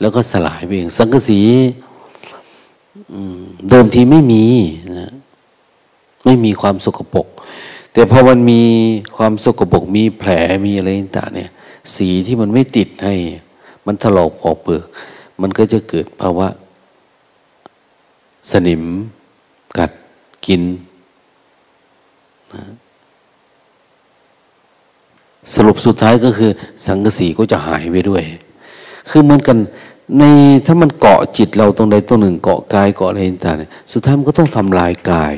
[0.00, 1.40] แล้วก็สลายไปเองสังกสี
[3.68, 4.44] เดิมทีไม่มี
[4.98, 5.12] นะ
[6.24, 7.26] ไม่มีความสกปรก
[7.92, 8.62] แต่พอมันมี
[9.16, 10.30] ความสกปรกมีแผล
[10.66, 11.50] มีอะไรต่างเนี่ย
[11.96, 13.14] สีที่มันไม่ติดให้
[13.86, 14.84] มันถลอกปอกเปลือก
[15.40, 16.48] มันก็จะเกิดภาวะ
[18.50, 18.82] สนิม
[19.78, 19.90] กัด
[20.46, 20.62] กิน
[22.54, 22.64] นะ
[25.54, 26.50] สรุปสุดท้ายก็คือ
[26.86, 28.22] สังกสีก็จะหายไปด้วย
[29.10, 29.58] คือเหมือนกัน
[30.18, 30.22] ใน
[30.66, 35.36] ถ้ามันเกาะจิตเราตรงใดตรงหนึ่งเกาะกายเกาะอะไรต่างๆสุดท้ายมันก็ต้องทำลายกาย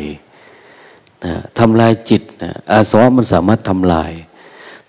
[1.25, 4.13] นะทำลายจิตนะอาสวะมันสามารถทำลาย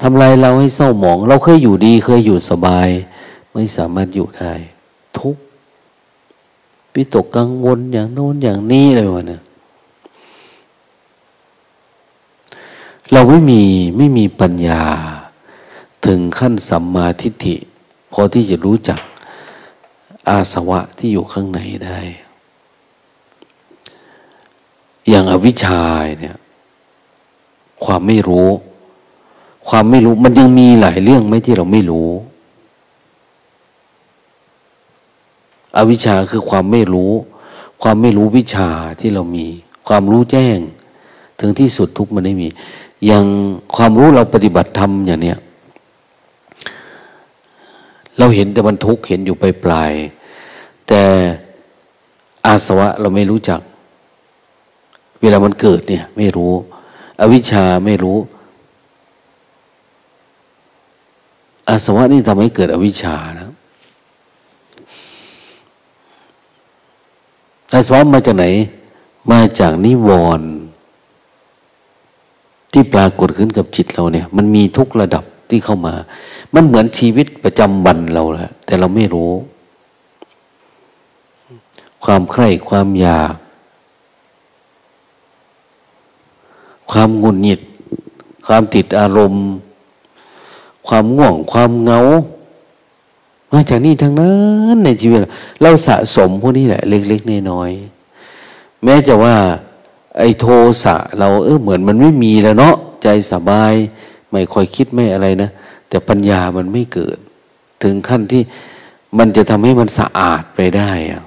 [0.01, 2.89] ทำลายเราให้เศร้าหมอง เราเคยอยู่ดีเคยอยู่สบาย
[3.53, 4.53] ไม่สามารถอยู่ได้
[5.17, 5.41] ทุกข์
[6.93, 9.41] วิตกกังวลอย่างโน้นอย่างนี้เลยวะเนี่ย
[13.13, 13.61] เราไม่มี
[13.97, 14.83] ไม่มีปัญญา
[16.05, 17.55] ถึงขั้นสัมมาทิฏฐิ
[18.11, 18.99] พอที่จะรู้จัก
[20.29, 21.99] อาสวะที่อยู่ข้างในได้
[25.09, 25.81] อย่างอวิชชา
[26.19, 26.37] เนี่ย
[27.85, 28.49] ความไม่รู้
[29.69, 32.09] ความไม่รู้มันยังมีหลายเรื่องไหมที่เราไม่รู้
[35.77, 37.11] อวิชชาคือความไม่รู้
[37.81, 39.45] ความไม่รู้วิชาที่เรามี
[39.87, 40.57] ความรู้แจ้ง
[41.39, 42.47] ถึงที่สุดทุกมันไม่มี
[43.05, 43.25] อย่าง
[43.75, 45.37] ความรู้เราปฏิบัติธรรมอย่างเนี้ย
[48.17, 49.91] เราเห็นแต่มันทุกข์เห็นอยู่ปลายปลาย
[50.87, 51.01] แต่
[52.45, 53.61] อาสวะเราไม่รู้จัก
[55.21, 56.53] เวลามันเกิดเนี่ย ไม่รู้
[57.21, 58.17] อวิชชาไม่รู้
[61.69, 63.51] อาสวะนี่ทำให้เกิดอวิชชานะ
[67.73, 68.45] อาสวะมาจากไหน
[69.31, 70.49] มาจากนิวรณ์
[72.71, 75.93] ที่ปรากฏขึ้นกับจิตเราเนี่ย มันมีทุกระดับที่เข้ามา
[76.53, 79.31] มันเหมือนชีวิตประจำวันเราแหละแต่เราไม่รู้
[82.05, 83.33] ความใคร่ความอยาก
[86.91, 87.61] ความงุนหงิด
[88.47, 89.45] ความติดอารมณ์
[90.87, 91.99] ความง่วง ความเงา
[93.51, 94.33] มาจากนี่ทั้งนั้
[94.73, 95.19] นในชีวิต
[95.61, 99.35] เราสะสมพวกนี้แหละ เล็กๆน้อยๆแม้จะว่า
[100.17, 100.45] ไอ้โท
[100.83, 103.73] สะเราเออเหมือนมันไม่มีแล้วเนาะใจสบาย
[104.31, 105.49] ไม่ค่อยคิดไม่อะไรนะ
[105.89, 107.17] แต่ปัญญามันไม่เกิด
[107.83, 108.41] ถึงขั้นที่
[109.17, 111.23] มันจะทำให้มันสะอาดไปได้อะ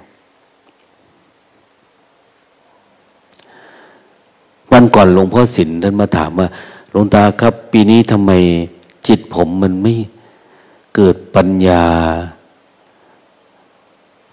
[4.73, 6.49] วันก่อนหลวงพ่อสินท่านมาถามว่า
[6.91, 8.33] หลวงตาครับ ปีนี้ทำไม
[9.07, 9.95] จิตผมมันไม่
[10.97, 11.85] เกิดปัญญา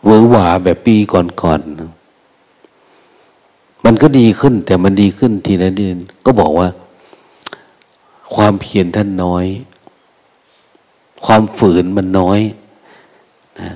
[0.03, 1.96] เวอหวาแบบปีก่อนๆ
[3.89, 6.67] มันก็ดีขึ้น แต่มันดีขึ้นทีนั้นเองก็บอกว่า
[8.35, 9.45] ความเพียรท่านน้อย
[11.25, 12.39] ความฝืนมันน้อย
[13.59, 13.69] นะ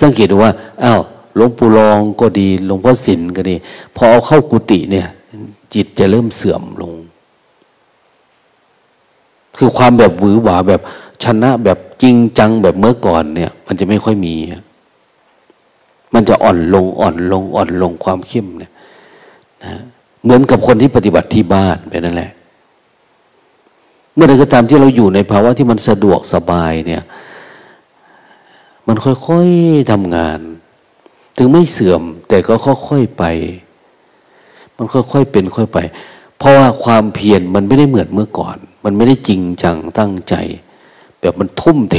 [0.00, 0.52] สังเกตดูว่า
[0.84, 1.00] อ้าว
[1.34, 3.54] หลวงปู่รองก็ดีหลวงพ่อสินก็ดี
[3.96, 5.08] พอเอาเข้ากุฏิเนี่ย
[5.74, 6.92] จิตจะเริ่มเสื่อมลง
[9.56, 10.80] คือความแบบหวือหวาแบบ
[11.24, 14.34] ชนะแบบจริงจังแบบเมื่อก่อนเนี่ย มันจะไม่ค่อยมี
[16.14, 18.72] มันจะอ่อนลงอ่อนลงอ่อนลงความเข้มเนี่ย
[20.22, 22.30] เหมือนกับคนที่ปฏิบัติที่บ้านไปนั่นแหละ
[24.14, 27.02] เมื่อใดก็ตามที่เราอยู่ในภาวะที่มันสะดวกสบายเนี่ย
[28.88, 30.40] มันค่อยๆทำงาน
[31.36, 32.54] ถึงไม่เสื่อม แต่ก็
[32.88, 33.24] ค่อยๆไป
[34.76, 35.78] มันค่อยๆเป็นค่อยไป
[36.38, 40.34] เพราะว่าความเพียรมันไม่ได้เหมือนเมื่อก่อน มันไม่ได้จริงจังตั้งใจ
[41.20, 41.98] แบบมันทุ่มเท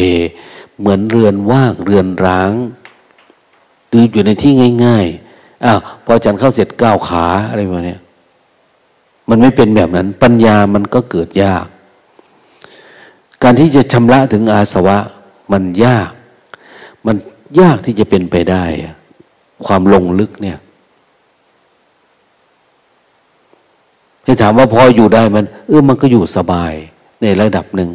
[0.80, 2.52] เหมือนเรือนว่างเรือนร้าง
[3.90, 4.52] หรืออยู่ในที่
[4.86, 5.25] ง่าย ๆ
[5.64, 7.98] อ้าวพอจันเข้าเสร็จก้าวขาอะไรแบบนี้
[9.30, 11.66] มันไม่เป็นแบบนั้น ปัญญามันก็เกิดยาก
[13.44, 14.98] การที่จะชำระถึงอาสวะ
[15.52, 16.12] มันยาก
[17.06, 17.16] มัน
[17.60, 18.64] ยากที่จะเป็นไปได้
[19.66, 20.58] ความลงลึกเนี่ย
[24.24, 26.74] ให้ถามว่าพออยู่ได้มัน เออมันก็อยู่สบาย
[27.22, 27.90] ในระดับหนึ่ง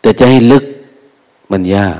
[0.00, 0.64] แต่จะให้ลึก
[1.52, 1.98] มันยาก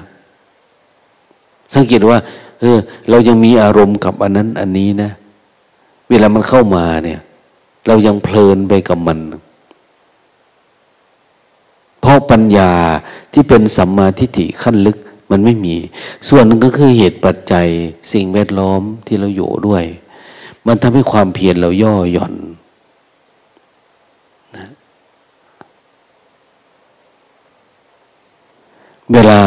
[1.74, 2.18] สังเกตว่า
[2.62, 2.78] เออ
[3.10, 5.10] เรายังมีอารมณ์กับอันนั้น อันนี้นะ
[6.08, 7.20] เวลามันเข้ามาเนี่ย
[7.86, 9.18] เรายังเพลินไปกับมัน
[12.00, 12.72] เพราะปัญญา
[13.32, 14.98] ที่เป็นสัมมาทิฏฐิขั้นลึก
[15.30, 15.76] มันไม่มี
[16.28, 17.66] ส่วนหนึ่งก็คือเหตุปัจจัย
[18.12, 19.84] สิ่งแวดล้อมที่เราอยู่ด้วย
[20.66, 22.34] มันทำให้ความเพียรเราย่อหย่อน
[24.56, 24.66] นะ
[29.12, 29.40] เวลา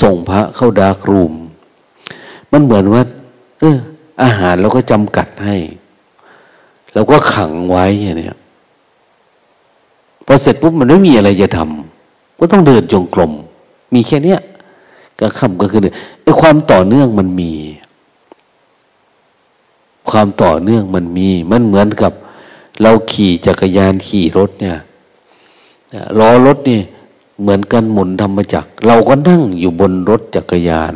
[0.00, 1.34] ส่งพระเข้าดาร์กรูม
[2.52, 3.02] มันเหมือนว่า
[3.60, 3.76] เออ
[4.22, 5.56] อาหารเราก็จำกัดให้
[6.94, 8.26] เราก็ขังไว้อย่างนี้
[10.26, 13.32] พอเสร็จปุ๊บมันไม่มีอะไรจะทำก็ต้องเดินจงกรม
[13.94, 14.40] มีแค่เนี้ย
[15.18, 15.80] ก็คำก็คือ
[16.22, 17.52] ไอ้ความต่อเนื่องมันมี
[20.10, 22.12] ความต่อเนื่องมันมี มันเหมือนกับ
[22.82, 24.78] เราขี่จักรยานขี่รถเนี่ย
[26.18, 26.80] ล้อรถนี่
[27.40, 30.94] เหมือนกันหมุนธรรมจักร เราก็นั่งอยู่บนรถจักรยาน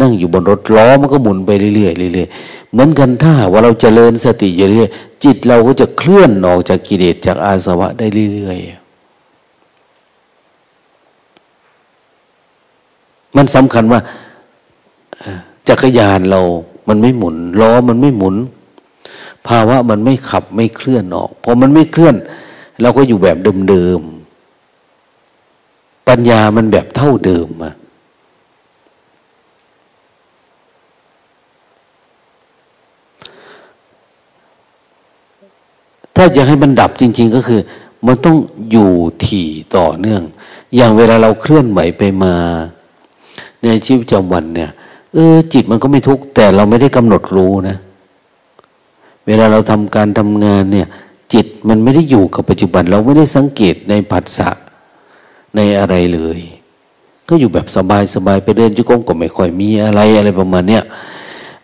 [0.00, 4.90] นั่งอยู่บนรถล้อมันก็หมุนไปเรื่อยๆเรื่อยๆเหมือนกันถ้าว่าเราจเจริญสติอยู่เรื่อย
[5.24, 8.86] จิตเราก็จะเคลื่อนออกจากกิเลสจากอาสวะได้เรื่อยๆ
[13.36, 14.00] มันสำคัญว่า
[15.68, 16.40] จักรยานเรา
[16.88, 18.36] มันไม่หมุน ล้อมันไม่หมุน
[19.46, 22.14] ภาวะมันไม่ขับไม่เคลื่อนออกพอมันไม่เคลื่อน
[22.82, 23.36] เราก็อยู่แบบ
[23.68, 27.74] เดิมๆปัญญามันแบบเท่าเดิมอะ
[36.16, 37.60] ถ้าอยากให้มันดับจริง ๆ ก็คือ
[38.06, 38.36] มันต้อง
[38.70, 38.90] อยู่
[39.24, 40.22] ถี่ต่อเนื่อง
[40.76, 42.34] อย่างเวลาเราเคลื่อนไหวไปมา
[43.62, 44.70] ในชีวิตประจำวันเนี่ย
[45.14, 47.76] เออจิตมันก็ไม่ทุกข์แต่เราไม่ได้กำหนดรู้นะ
[49.26, 50.86] เวลาเราทำการทำงานเนี่ย
[51.32, 54.50] จิตมันไม่ได้อยู่กับปัจจุบัน เราไม่ได้สังเกตในผัสสะ
[55.56, 56.40] ในอะไรเลย
[57.28, 57.66] ก็อยู่แบบ
[58.14, 60.84] สบายๆไปเดินจุกงก็ไม่ค่อยมีอะไรอะไรประมาณเนี้ย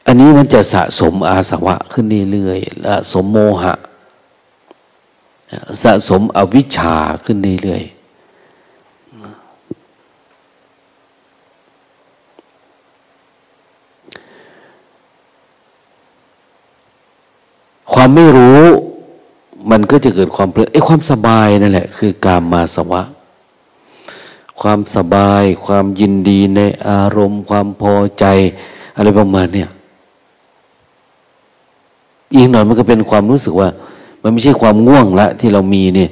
[0.07, 3.75] อันนี้มันจะสะสมอาสวะขึ้นเรื่อยๆละสมโมหะ
[5.83, 8.03] สะสมอวิชชาขึ้นเรื่อยๆ
[17.93, 18.61] ความไม่รู้
[19.71, 23.03] มันก็จะเกิดความเพลินไอ้ความสบายนั่นแหละ คือกามมาสวะ
[24.61, 28.25] ความสบาย ความยินดีในอารมณ์ ความพอใจ
[28.97, 29.69] อะไรประมาณเนี่ย
[32.35, 33.69] อีกหน่อยมันก็เป็นความรู้สึกว่า
[34.23, 36.11] มันไม่ใช่ความง่วงละ ที่เรามีเนี่ย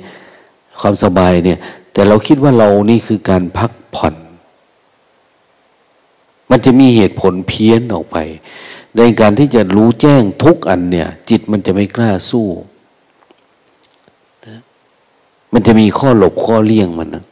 [0.81, 1.59] ความสบายเนี่ย
[1.93, 4.15] แต่เราคิดว่าเรานี่คือการพักผ่อน
[6.51, 8.17] มันจะมีเหตุผลเพี้ยนออกไป
[8.97, 12.47] ในการที่จะรู้แจ้งทุกอันเนี่ย จิตมันจะไม่กล้าสู้
[15.53, 17.25] มันจะมีข้อหลบข้อเลี่ยงมันนะ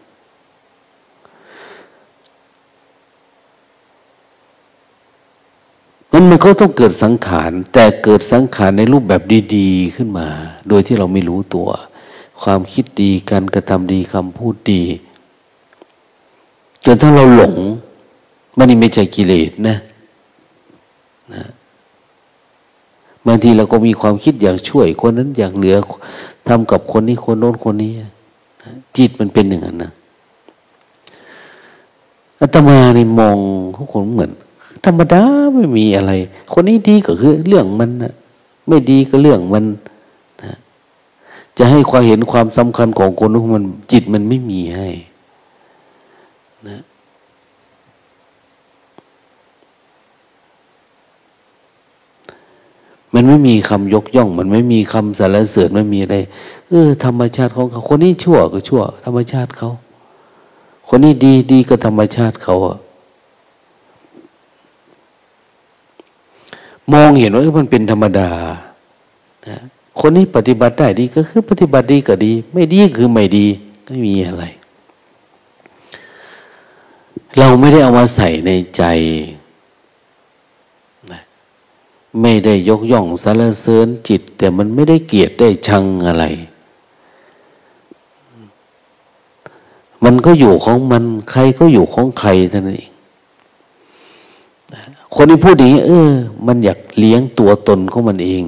[6.21, 9.23] มันมันก็ต้องเกิดสังขาร แต่เกิดสังขารในรูปแบบ
[9.57, 10.29] ดีๆขึ้นมา
[10.69, 11.69] โดยที่เราไม่รู้ตัว
[12.43, 14.83] ความคิดดีการกระทำดีคำพูดดี
[16.85, 17.55] จนถ้าเราหลง
[18.57, 19.77] มันนี่ไม่ใช่กิเลสนะ
[21.35, 21.45] นะ
[23.27, 25.77] บางทีเราก็มีความคิดอยากช่วย คนนั้นอยากเหลือ
[26.49, 27.93] ทำกับคนนี้คนโน้นคนนี้
[28.97, 29.91] จิตมันเป็นอย่างนั้นนะ
[32.41, 33.39] อาตมาในมอง
[33.77, 34.33] ทุกคนเหมือน
[34.85, 35.23] ธรรมดา
[35.55, 36.13] ไม่มีอะไร
[36.53, 38.15] คนนี้ดีก็คือเรื่องมันนะ
[38.69, 39.65] ไม่ดีก็เรื่องมัน
[40.45, 40.53] นะ
[41.59, 44.89] จะให้ความเห็นความสำคัญของคนมันจิตมันไม่มีให้
[46.69, 46.81] นะ
[53.15, 56.17] มันไม่มีคำยกย่อง มันไม่มีคำสรรเสริญไม่มีอะไร
[56.69, 59.71] เออธรรมชาติของเขาคนนี้ชั่วก็ชั่ว ธรรมชาติเขา
[60.89, 62.77] คนนี้ดีดีก็ธรรมชาติเขาอะ
[66.93, 68.31] มองเห็นว่ามันเป็นธรรมดา
[69.49, 69.59] นะ
[70.01, 73.47] คนนี้ปฏิบัติได้ดีก็คือปฏิบัติดีก็ดี ไม่ดีคือไม่ดี
[73.87, 74.45] ไม่มีอะไร
[77.39, 78.83] เราไม่ได้เอามาใส่ในใจ
[82.21, 86.25] ไม่ได้ยกย่องสรรเสริญจิต แต่มันไม่ได้เกลียดได้ชังอะไร
[90.05, 92.93] มันก็อยู่ของมัน ใครก็อยู่ของใครเท่านั้นเอง
[95.15, 96.13] คนที่พูดอย่างนี้เออ
[96.47, 98.43] มันอยากเลี้ยงตัวตนของมันเอง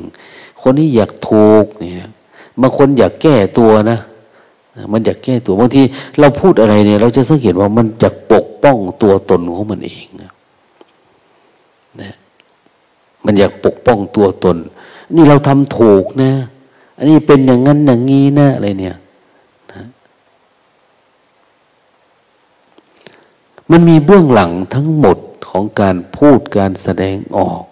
[0.61, 2.09] คนนี้อยากถูกเนี่ย
[2.61, 3.99] บางคนอยากแก้ตัวนะ
[4.93, 5.83] มันอยากแก้ตัวบางที
[6.19, 10.31] เราพูดอะไรเนี่ย เราจะสังเกตว่ามันอยากปกป้องตัวตนของมันเองนะ
[13.25, 14.57] มันอยากปกป้องตัวตน
[15.15, 16.31] นี่เราทำถูกนะ
[16.97, 18.97] อันนี้เป็นอย่างนั้นอย่างนี้นะอะไรเนี่ย
[19.73, 19.83] นะ
[23.71, 25.17] มันมีเบื้องหลังทั้งหมด
[25.51, 27.63] ของการพูดการแสดงออก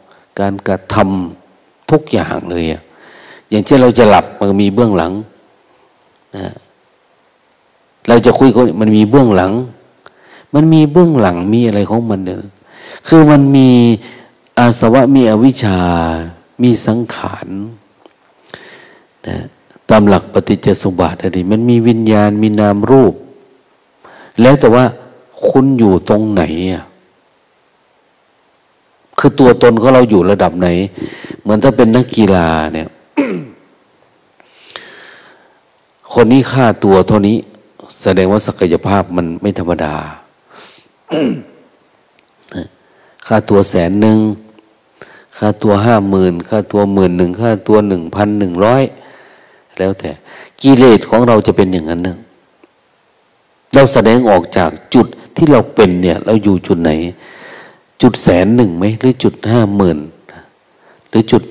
[0.40, 2.64] การกระทำทุกอย่างเลย
[3.50, 5.12] อย่างเช่นเราจะหลับมันมีเบื้องหลัง
[6.36, 6.46] นะ
[8.08, 9.52] เราจะคุยกันมันมีเบื้องหลัง
[10.54, 12.38] มันมีเบื้องหลังมีอะไรของมันเนี่ย
[13.08, 13.68] คือมันมี
[14.58, 15.80] อาสวะมีอวิชชา
[16.62, 17.48] มีสังขาร
[19.26, 19.36] นะ
[19.90, 23.14] ตามหลักปฏิจจสมบัติอะไรมันมีวิญญาณมีนามรูป
[24.40, 24.84] แล้วแต่ว่า
[25.48, 26.82] คุณอยู่ตรงไหนอะ
[29.18, 30.68] คือตัวตนของเราอยู่ระดับไหน
[31.42, 32.88] เหมือนถ้าเป็นนักกีฬาเนี่ย
[36.12, 37.36] คนนี้ค่าตัวเท่านี้
[38.02, 39.94] แสดงว่าศักยภาพมันไม่ธรรมดา
[43.26, 44.18] ค่าตัวแสนหนึ่ง
[45.38, 48.82] ค่าตัวห้าหมื่นค่าตัวหมื่นหนึ่งค่าตัวหนึ่งพันหนึ่งร้อย
[49.78, 50.10] แล้วแต่
[50.62, 52.18] กิเลสของเราจะเป็นอย่างนั้นนึง
[53.74, 55.06] เราแสดงออกจากจุด
[55.36, 56.90] ที่เราเป็นเนี่ย เราอยู่จุดไหน
[58.02, 59.98] จุดแสนหนึ่งไหมหรือจุดห้าหมื่น
[61.08, 61.42] หรือจุด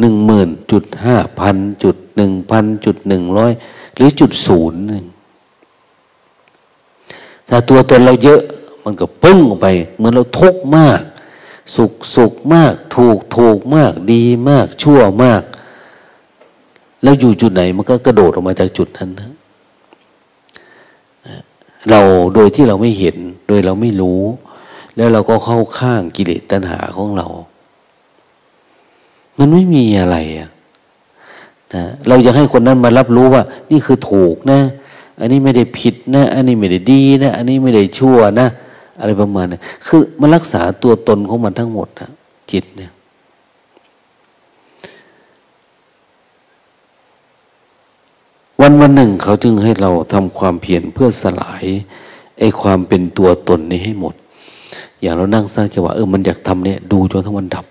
[0.00, 3.52] หนึ่งหมื่นจุดห้าพันจุดหนึ่งพันจุดหนึ่งร้อย
[3.96, 5.04] หรือจุดศูนย์หนึ่ง
[7.48, 8.40] ถ้าตัวตนเราเยอะ
[8.84, 11.00] มันก็ปึ้งออกไป เหมือนเราทุกข์มาก
[11.76, 15.42] สุขสุขมาก ถูกถูกมาก ดีมาก ชั่วมาก
[17.02, 19.30] แล้วอยู่จุดไหนมันก็กระโดดออกมาจากจุดนั้นนะ
[21.90, 22.00] เรา
[22.34, 23.16] โดยที่เราไม่เห็น
[23.48, 24.22] โดยเราไม่รู้
[24.96, 27.26] แล้วเราก็เข้าข้างกิเลสตัณหาของเรา
[29.38, 30.50] มันไม่มีอะไรอะ
[31.74, 34.60] นะเราอยากให้คนนั้นมารับรู้ว่า นี่คือถูกนะ
[35.20, 38.48] อันนี้ไม่ได้ผิดนะ อันนี้ไม่ได้ดีนะ อันนี้ไม่ได้ชั่วนะ
[38.98, 42.10] อะไรประมาณนี้คือมันรักษาตัวตนของมันทั้งหมดนะ
[42.50, 42.92] จิตเนี่ย
[48.60, 51.64] วันวันหนึ่งเขาจึงให้เราทำความเพียรเพื่อสลาย
[52.38, 54.14] ไอ้ความเป็นตัวตนนี้ให้หมด
[55.00, 57.66] อย่างเรานั่งสร้างจังหวะเออมันอยากทำเนี่ยดูจนทั้งมันดับ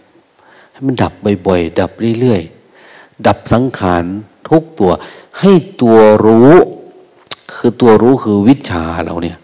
[0.72, 1.14] ให้มันดับ
[1.48, 4.04] บ่อยๆดับเรื่อยๆดับสังขาร
[4.50, 4.92] ทุกตัว
[5.40, 5.52] ให้
[5.82, 6.52] ตัวรู้
[7.54, 9.38] คือตัวรู้คือวิชาเราเนี่ย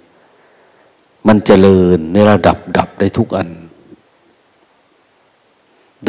[1.28, 3.50] มันเจริญในระดับดับได้ทุกอัน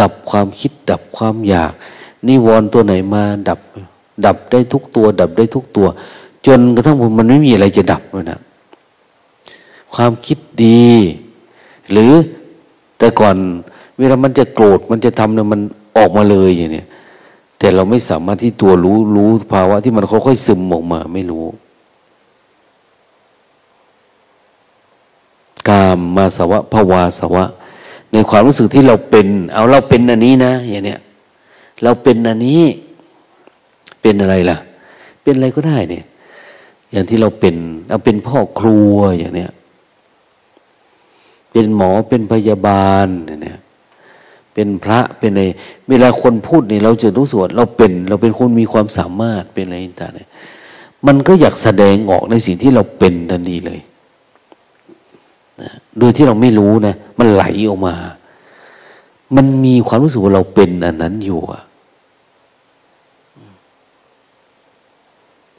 [0.01, 1.73] ดับความคิดดับความอยาก
[2.29, 3.61] นิวรณ์ตัวไหนมาดับ
[4.25, 5.87] ดับได้ทุกตัว ดับได้ทุกตัว
[6.47, 8.41] จนกระทั่งมันไม่มีอะไรจะดับเลยนะ
[9.95, 10.89] ความคิดดี
[11.91, 12.13] หรือ
[12.99, 13.37] แต่ก่อน
[13.99, 15.61] เวลามันจะโกรธมันจะทำเนี่ยมัน
[15.97, 21.45] ออกมาเลยอย่างเนี้แแต่เราไม่สามารถที่ตัวรู้รู้ภาวะที่มันค่อยๆซึมออกมาไม่รู้
[25.69, 27.45] กามมาสวะภาวาสวะ
[28.13, 31.01] ในความรู้สึกที่เราเป็น เอาเราเป็นอันนี้นะอย่างเนี้ย
[31.83, 32.63] เราเป็นอันนี้
[34.03, 34.59] เป็นอะไรล่ะ
[35.23, 36.05] เป็นอะไรก็ได้เนี่ย
[36.93, 37.57] อย่างที่เราเป็น
[37.89, 39.51] เราเป็นพ่อครัวอย่างเนี้ย
[41.53, 43.59] เป็นหมอเป็นพยาบาลเนี่ย
[44.55, 45.43] เป็นพระเป็นอะไร
[45.89, 53.81] เวลาคนพูดเนี่ยเราจะรู้สึกว่าเราเป็น เราเป็นคนมีความสามารถเป็นอะไรต่างๆมันก็อยากแสดงออกในสิ่งที่เราเป็นทันทีเลย
[55.61, 57.95] นะโดยที่เราไม่รู้นะ มันไหลออกมา
[59.37, 61.63] มันมีความรู้สึกว่าเราเป็นอันนั้นอยู่อะ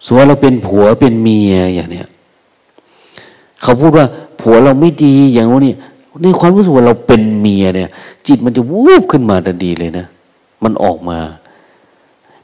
[0.05, 2.07] ส่วนเราเป็นผัวเป็นเมียอย่างเนี้ย
[3.63, 4.05] เขาพูดว่า
[4.39, 5.73] ผัวเราไม่ดีอย่างนี้
[6.21, 7.89] ในความรู้สึกว่าเราเป็นเมียเนี่ย
[8.27, 10.05] จิตมันจะวูบขึ้นมาทันทีเลยนะ
[10.63, 11.17] มันออกมา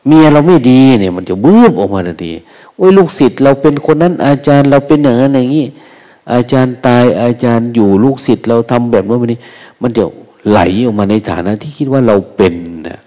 [0.05, 2.31] เมียเราไม่ดีเนี่ย มันจะวูบออกมาทันที
[2.75, 5.65] โอ้ยลูกศิษย์เราเป็นคนนั้นอาจารย์เราเป็นอย่างนั้นอย่างนี้
[6.33, 9.39] อาจารย์ตายอาจารย์อยู่ลูกศิษย์เราทำแบบนู้นแบบนี้
[9.81, 10.03] มันจะ
[10.49, 12.53] ไหลออกมาในฐานะที่คิดว่าเราเป็น
[12.89, 12.99] นะ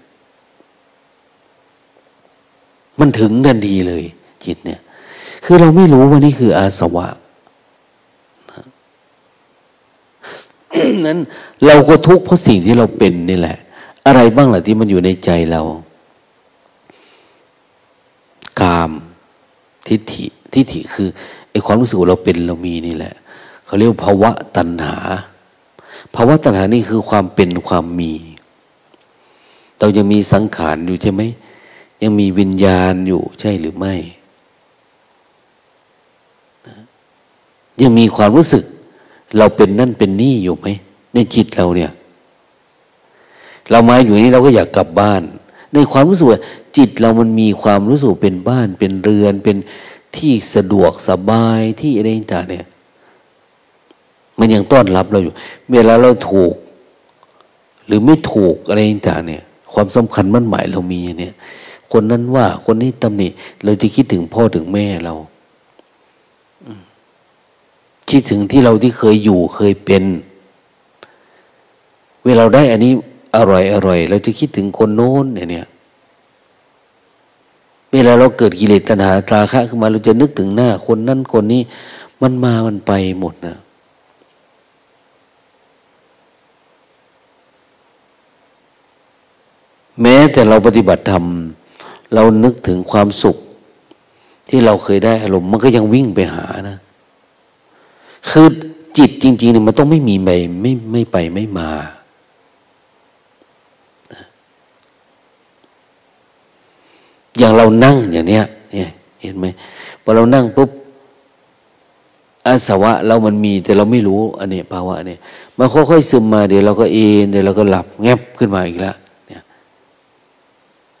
[2.99, 4.03] มันถึงทันทีเลย
[4.45, 4.79] จิตเนี่ย
[5.45, 7.07] คือเราไม่รู้ว่านี่คืออาสวะ
[11.05, 11.17] นั้น
[11.65, 13.57] เราก็ทุกข์เพราะสิ่งที่เราเป็นนี่แหละ
[14.05, 15.61] อะไรบ้างล่ะที่มันอยู่ในใจเรา
[18.61, 18.91] กาม
[19.87, 21.07] ทิฏฐิ ทิฏฐิคือ
[21.51, 23.13] ไอความรู้สึกเราเป็นเรามีนี่แหละ
[23.65, 24.95] เขาเรียกภาวะตัณหา
[26.15, 28.13] ภาวะตัณหานี่คือความเป็นความมี
[29.79, 31.21] เรายังมีสังขารอยู่ใช่ไหม
[32.01, 33.95] ยังมีวิญญาณอยู่ใช่หรือไม่
[37.81, 38.63] ยังมีความรู้สึก
[39.37, 40.67] เราเป็นนั่นเป็นนี่อยู่ไหม
[41.13, 41.91] ในจิตเราเนี่ย
[43.71, 45.21] เรามาอยู่นี้เราก็อยากกลับบ้าน
[45.73, 46.27] ในความรู้สึก
[46.77, 49.57] จิตเรามันมีความรู้สึกเป็นบ้านเป็นเรือนเป็น
[50.15, 52.65] ที่สะดวกสบายที่อะไรต่างเนี่ย
[54.39, 55.33] มันยังต้อนรับเราอยู่
[55.71, 56.53] เวลาเราถูก
[57.85, 58.79] หรือไม่ถูกอะไร
[59.09, 61.33] ต่างเนี่ย ความสำคัญมั่นหมายเรามีเนี่ย
[61.91, 63.27] คนนั้นว่าคนนี้ตำหนิ
[63.63, 65.13] เราจะคิดถึงพ่อถึงแม่เรา
[68.09, 70.03] คิดถึงที่เราที่เคยอยู่เคยเป็น
[72.25, 72.91] เวลาได้อันนี้
[73.35, 75.67] อร่อยอร่อยเราจะคิดถึงคนโน้นเนี่ย
[77.93, 81.61] เวลาเราเกิดกิเลสตัณหาตาคะขึ้นมาเราจะนึกถึงหน้าคนนั้นคนนี้
[82.21, 83.57] มันมามันไปหมดนะ
[90.01, 91.25] แม้แต่เราปฏิบัติธรรม
[92.13, 93.37] เรานึกถึงความสุข
[94.49, 96.77] ที่เราเคยได้อารมณ์มันก็ยังวิ่งไปหานะ
[98.29, 98.47] คือ
[98.97, 100.29] จิตจริงๆเนี่ยมันต้องไม่มีไป
[100.61, 101.69] ไม่ไม่ไปไม่มา
[107.37, 108.89] อย่างเรานั่งอย่างเนี้ยเนี่ย
[109.21, 109.45] เห็นไหม
[110.03, 110.69] พอเรานั่งปุ๊บ
[112.45, 115.19] อาสวะเรามันมีแต่เราไม่รู้อันนี้ภาวะเนี่ย
[115.57, 118.95] มันค่อยๆซึมมาเดี๋ยวเราก็เอนเดี๋ยวเราก็หลับแงบขึ้นมาอีกแล้ว
[119.27, 119.41] เนี่ย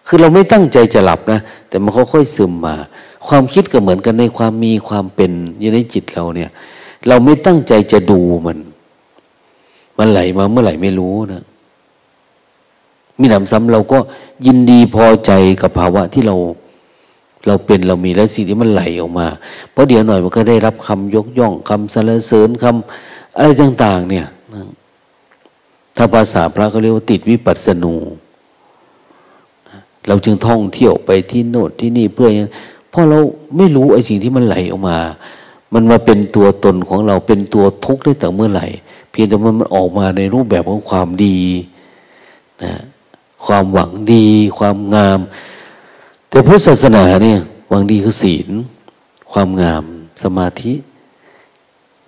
[0.07, 2.75] คือเราไม่ตั้งใจจะหลับนะ แต่มันค่อยๆซึมมา
[3.27, 6.49] ความคิดก็เหมือนกันในความมีความเป็นอยู่ในจิตเราเนี่ย
[7.07, 8.57] เราไม่ตั้งใจจะดูมัน
[9.97, 11.43] มันไหลมาเมื่อไหร่ไม่รู้นะ
[13.19, 13.97] มีหนำซ้ำเราก็
[14.45, 15.31] ยินดีพอใจ
[15.61, 16.35] กับภาวะที่เรา
[17.47, 19.27] เราเป็นเรามีแล้วสิ่งที่มันไหลออกมา
[19.71, 24.25] เพราะเดี๋ยวหน่อยมันก็ได้รับคำยกย่องคำสรรเสริญคำอะไรต่าง ๆ เนี่ย
[25.95, 27.95] ถ้าภาษาพระเขาเรียกว่าติดวิปัสสนู
[30.07, 32.27] เราจึงท่องเที่ยวไปที่โน่นที่นี่เพื่อ
[32.89, 33.19] เพราะเรา
[33.57, 34.97] ไม่รู้ไอ้สิ่งที่มันไหลออกมา
[35.73, 38.67] มันมาเป็นตัวตนของเราเป็นตัวทุกข์ได้แต่เมื่อไหร่
[39.09, 41.37] เพียงแต่มันออกมาในรูปแบบของความดี
[42.63, 42.73] นะ
[43.45, 45.19] ความหวังดี ความงาม
[46.29, 48.49] แต่พุทธศาสนาเนี่ยหวังดีคือศีล
[49.31, 49.83] ความงาม
[50.23, 50.73] สมาธิ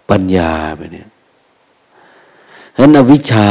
[0.09, 3.49] ปัญญาไปเนี่ยฉะนั้นอวิชชา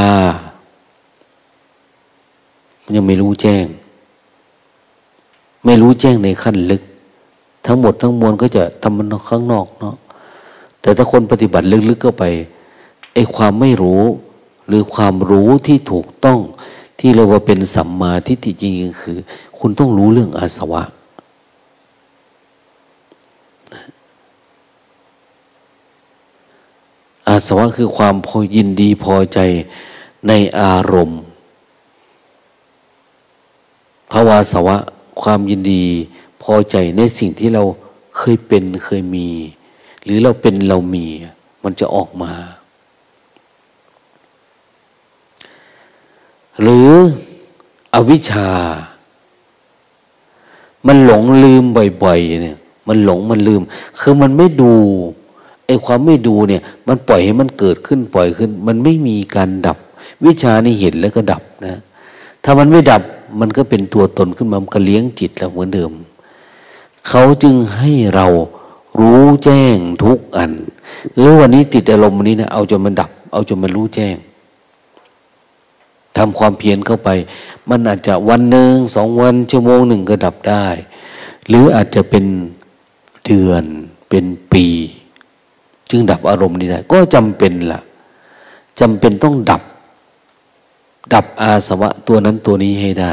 [2.94, 3.66] ยังไม่รู้แจ้ง
[5.64, 6.82] ไม่รู้แจ้งในขั้นลึก
[7.66, 9.94] ทั้งหมดทั้งมวลก็จะทำมันข้างนอกเนาะ
[10.84, 12.24] แต่ถ้าคนปฏิบัติลึกๆเข้าไป
[13.14, 14.02] ไอ้ความไม่รู้
[14.66, 16.38] หรือความรู้ที่ถูกต้อง
[16.98, 19.18] ที่เรียกว่าเป็นสัมมาทิฏฐิจริงๆคือ
[19.58, 20.82] คุณต้องรู้เรื่องอาสวะ
[27.28, 29.38] อาสวะคือความพอยินดีพอใจ
[30.28, 31.20] ในอารมณ์
[34.10, 34.76] ภาวาสวะ
[35.22, 35.84] ความยินดี
[36.42, 37.62] พอใจในสิ่งที่เรา
[38.16, 39.28] เคยเป็นเคยมี
[40.04, 41.06] หรือเราเป็นเรามี
[41.64, 42.32] มันจะออกมา
[46.60, 46.88] หรือ
[47.94, 48.48] อวิชชา
[50.86, 51.64] มันหลงลืม
[52.02, 53.62] บ่อยๆเนี่ยมันหลงมันลืม
[54.00, 54.72] คือมันไม่ดู
[55.66, 59.78] ไอ้ความไม่ดูเนี่ย มันปล่อยให้มันเกิดขึ้นปล่อยขึ้น มันไม่มีการดับ
[60.24, 61.80] วิชานี่เห็นแล้วก็ดับนะ
[62.44, 63.02] ถ้ามันไม่ดับ
[63.40, 65.92] มันก็เป็นตัวตนขึ้นมามันก็เลี้ยงจิตเราเหมือนเดิม
[67.08, 68.26] เขาจึงให้เรา
[68.98, 70.52] รู้แจ้งทุกอัน
[71.14, 74.16] เออวันนี้ติดอารมณ์นี้นะเอาจนมันดับ เอาจนมันรู้แจ้ง
[76.16, 77.08] ทำความเพียรเข้าไป
[77.70, 80.66] มันอาจจะวันหนึ่งสองวันชั่วโมงหนึ่งก็ดับได้
[81.48, 82.24] หรืออาจจะเป็น
[83.26, 83.64] เดือน
[84.08, 84.66] เป็นปี
[85.90, 87.80] จึงดับอารมณ์นี้ได้ ก็จำเป็นละ่ะ
[88.80, 89.62] จำเป็นต้องดับ
[91.14, 93.12] ดับอาสวะตัวนั้นตัวนี้ให้ได้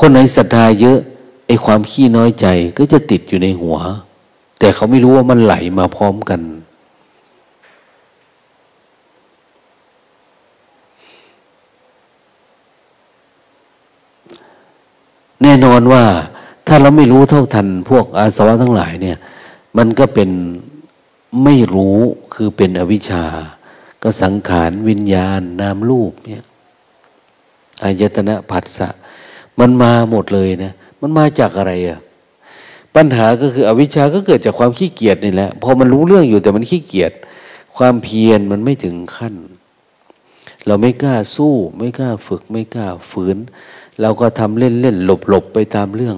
[0.00, 0.98] คนไหนศรัทธาเยอะ
[1.46, 2.46] ไอ้ความขี้น้อยใจ
[2.78, 3.76] ก็จะติดอยู่ในหัว
[4.58, 6.40] แต่เขาไม่รู้ว่ามันไหลมาพร้อมกัน
[15.42, 16.04] แน่นอนว่า
[16.66, 19.18] ถ้าเราไม่รู้เท่าทันพวกอาสวะทั้งหลายเนี่ย
[19.76, 20.30] มันก็เป็น
[21.44, 21.98] ไม่รู้
[22.34, 23.24] คือเป็นอวิชชา
[24.02, 26.42] ก็สังขารวิญญาณนามรูปเนี่ย
[27.82, 28.88] อายตนะผัสสะ
[29.60, 31.98] มันมาหมดเลยนะ มันมาจากอะไรอะ
[32.96, 37.12] ปัญหาก็คืออวิชชาก็เกิดจากความขี้เกียจนี่แหละพอมันรู้เรื่องอยู่แต่มันขี้เกียจ
[37.76, 39.34] ความเพียรมันไม่ถึงขั้น
[40.66, 43.36] เราไม่กล้าสู้ไม่กล้าฝึกไม่กล้าฝืน
[44.00, 46.16] เราก็ทำเล่นเล่นหลบหลบไปตามเรื่อง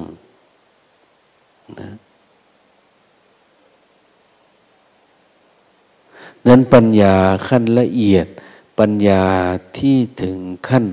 [1.81, 1.91] นะ
[6.47, 7.15] นั้นปัญญา
[7.49, 8.27] ขั้นละเอียด
[8.79, 9.23] ปัญญา
[9.79, 10.39] ที่ถึง
[10.69, 10.87] ขั้น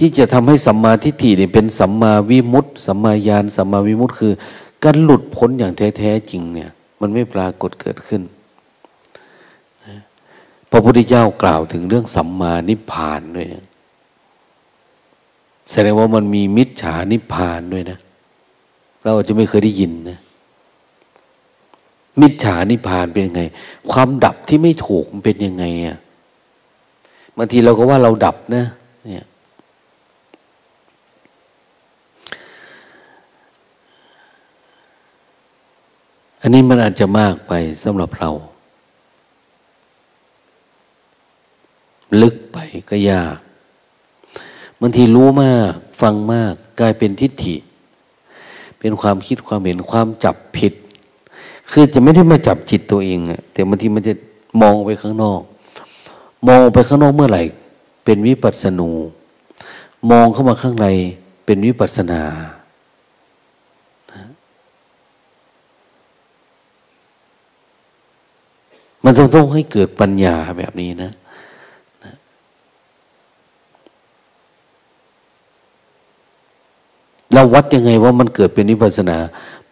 [0.00, 4.32] ที่จะทำให้สัมมาทิฏฐิเนี่ยเป็นสัมมาวิมุตติสัมมาญาณสัมมาวิมุตติคือ
[4.84, 6.70] การหลุดพ้นอย่างแท้แท้จริงเนี่ย
[7.00, 8.22] มันไม่ปรากฏเกิดขึ้น
[10.70, 13.64] พระพุทธเจ้ากล่าวถึงเรื่องสัมมานิพพานด้วยนะ
[15.70, 17.98] แสดงว่ามันมีมิจฉานิพพานด้วยนะ
[19.02, 20.18] เราอาจจะไม่เคยได้ยินนะ
[22.20, 23.42] มิจฉานิพพานเป็นยังไง
[23.92, 25.96] ความดับที่ไม่ถูกมันเป็นยังไงอะ
[27.36, 28.64] บางทีเราก็ว่าเราดับนะ
[29.06, 29.24] เนี่ย
[36.40, 37.52] อันนี้มันอาจจะมากไป
[37.84, 38.30] สำหรับเรา
[42.22, 42.58] ลึกไป
[42.90, 43.36] ก็ยาก
[44.80, 45.72] บางทีรู้มาก
[46.02, 47.56] ฟังมาก กลายเป็นทิฏฐิ
[48.78, 50.72] เป็นความคิดความเห็นความจับผิด
[51.70, 54.12] คือจะไม่ได้มาจับจิตตัวเองอะแต่บางทีมันจะ
[54.60, 55.40] มองไปข้างนอก
[56.46, 57.42] มองไปข้างนอกเมื่อไหร่
[58.04, 58.90] เป็นวิปัสสนู
[60.10, 60.86] มองเข้ามาข้างใน
[61.44, 62.22] เป็นวิปัสสนา
[69.04, 71.12] มันต้องต้องให้เกิดปัญญาแบบนี้นะ
[77.32, 79.18] เราวัดยังไงว่ามันเกิดเป็นวิปัสนา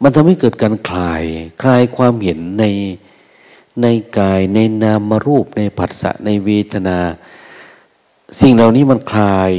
[0.03, 1.23] มันทำให้เกิดการคลาย
[1.63, 2.65] คลายความเห็นใน
[3.83, 3.87] ใน
[4.19, 6.99] กายในนามรูปในผัสสะในเวทนา
[8.41, 9.51] สิ่งเหล่านี้มันคลาย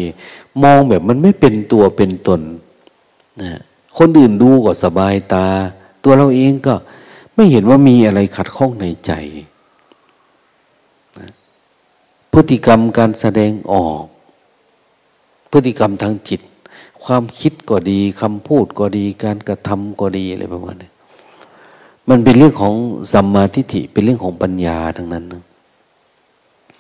[0.64, 2.42] มองแบบมันไม่เป็นตัวเป็นตน
[3.42, 3.60] นะ
[3.98, 5.48] คนอื่นดูก็สบายตา
[6.04, 6.76] ตัวเราเองก็
[7.36, 9.12] ไม่เห็นว่ามีอะไรขัดข้องในใจ
[12.34, 14.04] พฤติกรรมการแสดงออก
[15.52, 16.42] พฤติกรรมทางจิต
[17.04, 20.90] ความคิดก็ดีคำพูดก็ดี การกระทำก็ดีอะไรประมาณนี้
[22.10, 22.76] มันเป็นเรื่องของ
[23.14, 25.44] สัมมาทิฏฐิเป็นเรื่องของปัญญาทั้งนั้นนะ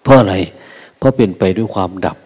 [0.02, 0.36] เพราะอะไร
[0.98, 2.18] เพราะเป็นไปด้วยความดับ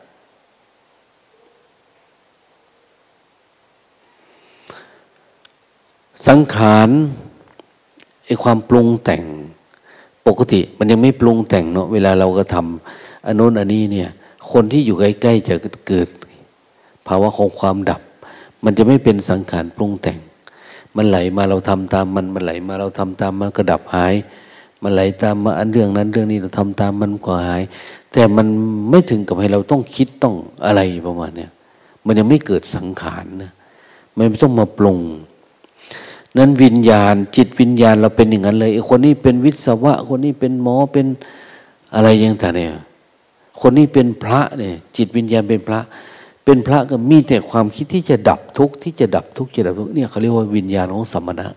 [6.28, 6.90] สังขาร
[8.26, 9.24] ไอความปรุงแต่ง
[10.28, 14.10] ปกติ มันยังไม่ปรุงแต่งเนาะเวลาเราก็ทำ อันโน้นอันนี้เนี่ย
[14.52, 15.56] คนที่อยู่ใกล้ๆจะ
[15.88, 16.08] เกิด
[17.08, 18.02] ภาวะของความดับ
[18.64, 20.20] มันจะไม่เป็นสังขารปรุงแต่ง
[20.96, 24.14] มันไหลมาเราทำตามมันมันไหลมาเราทำตามมันก็ดับหาย
[24.82, 27.62] มันไหลตามมาอันเรื่องนั้นเรื่องนี้เราทำตามมันก็หาย
[28.14, 28.48] แต่มัน
[28.90, 31.52] ไม่ถึงกับให้เราต้องคิดต้องอะไรประมาณเนี้ย
[32.06, 33.52] มันยังไม่เกิดสังขารนะ
[34.16, 35.00] มันไม่ต้องมาปรุง
[36.38, 41.06] นั้นวิญญาณ จิตวิญญาณเราเป็นอย่างนั้นเลยไอ้คนนี้เป็นวิศวะ คนนี้เป็นหมอเป็น
[41.96, 42.72] อะไรอย่างต่างเนี่ย
[43.66, 45.80] คนนี้เป็นพระเนี่ยจิตวิญญาณเป็นพระ
[46.46, 51.48] เป็นพระก็มีแต่ความคิดที่จะดับทุกข์ที่จะดับทุกข์จะดับทุกข์เนี่ยเขาเรียกว่าวิญญาณของสมณะ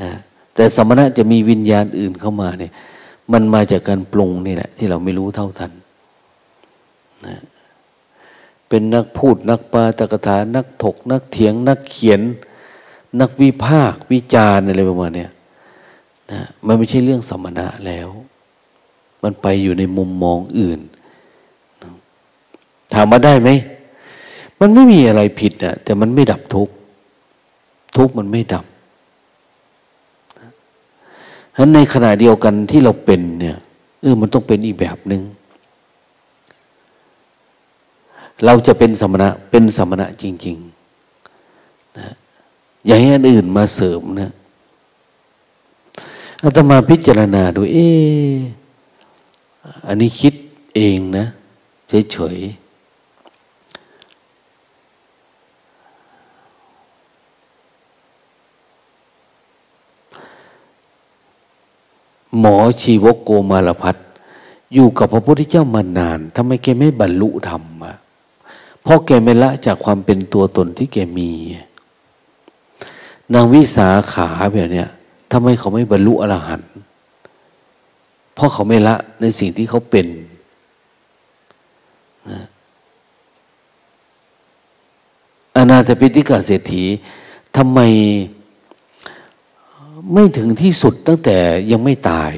[0.00, 0.10] นะ
[0.54, 2.72] แต่สมณะจะมีวิญญาณอื่นเข้ามาเนี่ย
[3.32, 5.72] มันมาจากการปรุงนี่แหละที่เราไม่รู้เท่าทัน
[7.26, 7.36] นะ
[8.68, 12.20] เป็นนักพูดนักปาตกถานักถก นักเถียง นักเขียน
[13.20, 15.26] นักวิพากวิจารณ์อะไรประมาณนี้
[16.30, 18.08] นะมันไม่ใช่เรื่องสมณะแล้ว
[19.22, 20.80] มันไปอยู่ในมุมมองอื่น
[21.82, 23.50] นะามมาได้ไหม
[24.60, 26.68] มันไม่มีอะไรผิดนะแต่มันไม่ดับทุก
[27.96, 28.64] ทุกมันไม่ดับ
[31.54, 33.56] ฉะนั้นในขณะเดียวกันที่เราเป็นเนี่ย
[34.00, 35.22] เออมันต้องเป็นอีกแบบหนึง่ง
[38.44, 42.08] เราจะเป็นสมณะเป็นสมณะจริงๆนะ
[42.86, 44.30] อย่าให้อันอื่นมาเสริมนะ
[46.42, 47.78] อาตมาพิจารณาดู เอ
[49.86, 50.34] อันนี้คิด
[50.74, 51.24] เองนะ
[51.88, 52.68] เฉยๆ
[62.38, 63.96] หมอชีวกโกมาลพัฒ
[64.74, 67.96] อยู่กับพระพุทธเจ้ามานานทำไมแกไม่บรรลุธรรมอะ
[68.82, 71.30] เพราะแกไม่ละจากความเป็นตัวตนที่แกมี
[73.34, 74.88] นางวิสาขาแบบเนี้ย
[75.32, 76.70] ทำไมเขาไม่บรรลุอรหันต์
[78.38, 80.06] เพราะเขาไม่ละในสิ่งที่เขาเป็น
[85.56, 86.84] อนาถปิฎกเศรษฐี
[87.56, 87.80] ทำไม
[90.12, 91.36] ไม่ถึงที่สุดตั้งแต่
[91.70, 92.32] ยังไม่ตาย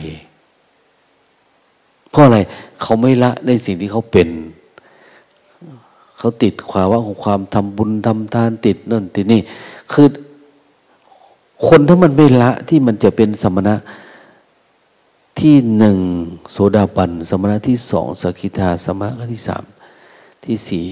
[2.11, 2.39] เพราะอะไร
[2.83, 4.29] เขาไม่ละในสิ่งที่เขาเป็น
[6.19, 9.41] เขาติดความว่าของความทำบุญทำทานติดนั่นติดนี่
[9.93, 10.07] คือ
[11.67, 13.77] คนถ้ามันไม่ละที่มันจะเป็นสมณะ
[15.41, 15.99] ที่หนึ่ง
[16.51, 19.65] โสดาบัน สมณะที่สองสกิทาสมณะที่สาม
[20.45, 20.87] ที่สี่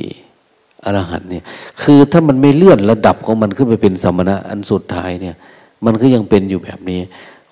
[0.84, 1.44] อรหันเนี่ย
[1.82, 5.36] คือถ้ามันไม่เลื่อนระดับของมันขึ้นไปเป็นสมณะอันสุดท้ายเนี่ย
[5.84, 7.01] มันก็ยังเป็นอยู่แบบนี้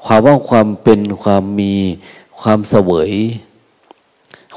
[0.05, 1.73] ความว่าความเป็นความมี
[2.41, 3.11] ความเสวย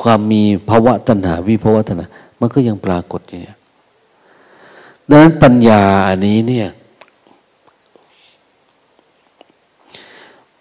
[0.02, 2.08] ความมีภาวะตัณหาวิภาวะตัณหา
[2.40, 3.58] มันก็ยังปรากฏอยู่เนี่ย
[5.10, 6.68] ดังนั้นปัญญาอันนี้เนี่ย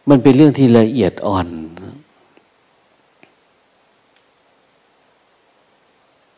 [0.08, 1.48] มันเป็นเรื่องที่ละเอียดอ่อน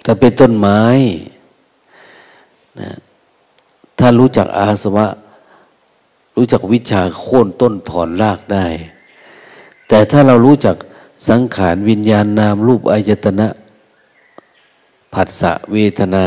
[0.02, 0.82] แต่เป็นต้นไม้
[2.80, 2.90] นะ
[3.98, 5.06] ถ้ารู้จักอาสวะ
[6.36, 8.66] รู้จักวิชาโค่นต้นถอนรากได้
[9.88, 10.76] แต่ถ้าเรารู้จัก
[11.28, 13.48] สังขารวิญญาณนามรูปอายตนะ
[15.14, 16.26] ผัสสะเวทนา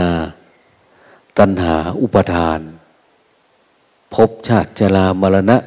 [1.38, 2.60] ตัณหาอุปทาน
[4.14, 5.58] ภพชาติจรามรณะ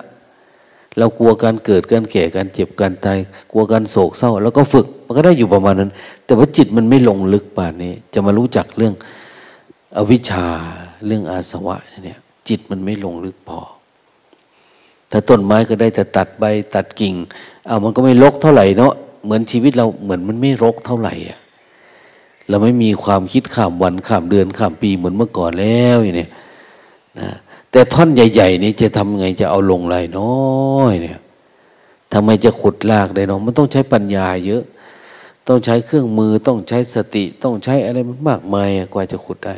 [0.99, 3.19] เรากลัวการเกิดการแก่การเจ็บการตาย
[3.53, 5.91] กลัวการโศกเศร้า แล้วก็ฝึก มันก็ได้อยู่ประมาณนั้น
[6.25, 8.95] แต่ว่าจิตมันไม่ลงลึกป่านนี้ จะมารู้จักเรื่อง
[9.97, 10.47] อวิชชา
[11.07, 12.19] เรื่องอาสวะเนี่ย
[12.49, 13.61] จิตมันไม่ลงลึกพอ
[15.11, 16.45] ถ้าต้นไม้ก็ได้แต่ตัดใบ
[16.75, 17.15] ตัดกิ่ง
[17.67, 18.93] เอามันก็ไม่รกเท่าไหร่เนาะ
[19.25, 21.39] เหมือนชีวิตเราเหมือนมันไม่รกเท่าไหร่อะ
[22.49, 26.29] เราไม่มีความคิดข้ามวันข้ามเดือนข้ามปีเหมือนเมื่อก่อนแล้วอย่างนี้
[27.21, 27.29] นะ
[27.71, 30.33] แต่ท่อนใหญ่ ๆ นี้จะทำไงจะเอาลงไรน้
[30.79, 31.21] อยเนี่ย
[32.13, 34.63] ทำไมจะขุดลากได้น้องมันต้องใช้ปัญญาเยอะ
[35.49, 37.99] ต้องใช้เครื่องมือต้องใช้สติ ต้องใช้อะไร
[38.29, 39.55] มากมายกว่าจะขุดได้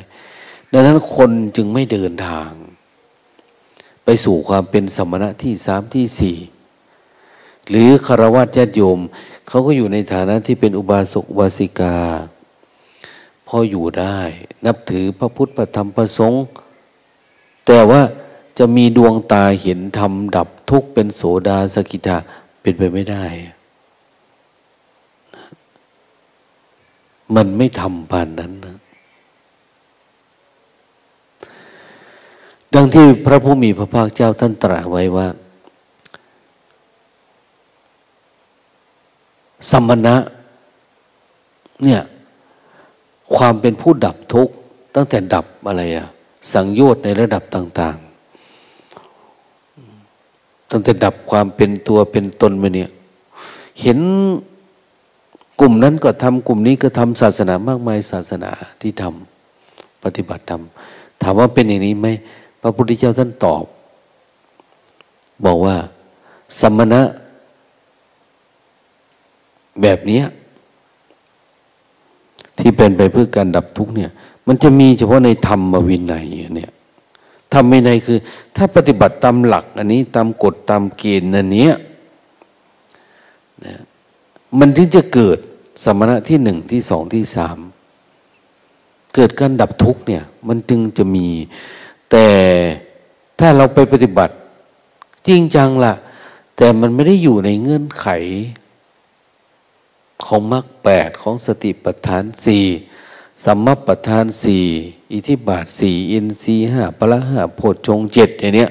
[0.72, 2.50] ดังนั้นคนจึงไม่เดินทาง
[4.04, 6.36] ไปสู่ความเป็นสมณะที่สามที่สี่
[7.68, 8.98] หรือคารวะญาติโยม
[9.48, 11.96] เขาก็อยู่ในฐานะที่เป็นอุบาสกอุบาสิกา
[13.46, 14.18] พออยู่ได้
[14.66, 16.42] นับถือพระพุทธพระธรรมพระสงฆ์
[17.70, 18.02] แต่ว่า
[18.58, 22.16] จะมีดวงตาเห็นธรรมดับทุกข์เป็นโสดาสกิทา
[22.60, 23.24] เป็นไปไม่ได้
[27.36, 28.76] มันไม่ทำปานนั้นนะ
[32.74, 35.26] ดังที่พระผู้มีพระภาคเจ้าท่านตรัสไว้ว่า
[39.70, 40.16] สมณะ
[41.84, 42.02] เนี่ย
[43.36, 44.54] ความเป็นผู้ดับทุกข์
[44.94, 46.08] ตั้งแต่ดับอะไรอะ
[46.52, 47.96] สังโยชน์ในระดับต่าง
[50.04, 52.90] ๆ ตั้งแต่ดับความเป็นตัวเป็นตนมาเนี่ย
[53.80, 53.98] เห็น
[55.60, 62.06] กลุ่มนั้นก็ทำกลุ่มนี้ก็ทำศาสนามากมายศาสนาที่ทำปฏิบัติทำถามว่าเป็นอย่างนี้ไหม
[62.60, 63.64] พระพุทธเจ้าท่านตอบ
[65.44, 65.76] บอกว่า
[66.60, 67.00] สมณะ
[69.82, 70.22] แบบนี้
[72.58, 74.10] ที่เป็นไปเพื่อการดับทุกเนี่ย
[74.48, 76.72] มันจะมีเฉพาะในธรรมวินัยเนี่ย
[77.52, 78.18] ธรรมวินัยคือ
[78.56, 81.68] ถ้าปฏิบัติตามหลัก อันนี้ตามกฎตามเกณฑ์อันนี้
[83.66, 83.76] นะ
[84.58, 85.38] มันถึงจะเกิด
[85.84, 87.58] สมณะที่หนึ่งที่สองที่สาม
[89.14, 91.28] เกิดการดับทุกเนี่ย มันจึงจะมี
[92.10, 92.26] แต่
[93.38, 94.34] ถ้าเราไปปฏิบัติ
[95.28, 95.94] จริงจังละ่ะ
[96.56, 98.06] แต่มันไม่ได้อยู่ในเงื่อนไข
[100.24, 102.64] ของมรรคแปดของสติปัฏฐานสี่
[103.44, 104.64] สัมมประธานสี่
[105.12, 108.70] อิทิบาทสี่อินทรีห้าพละห้าโพชฌงเจ็ดอย่างเนี้ย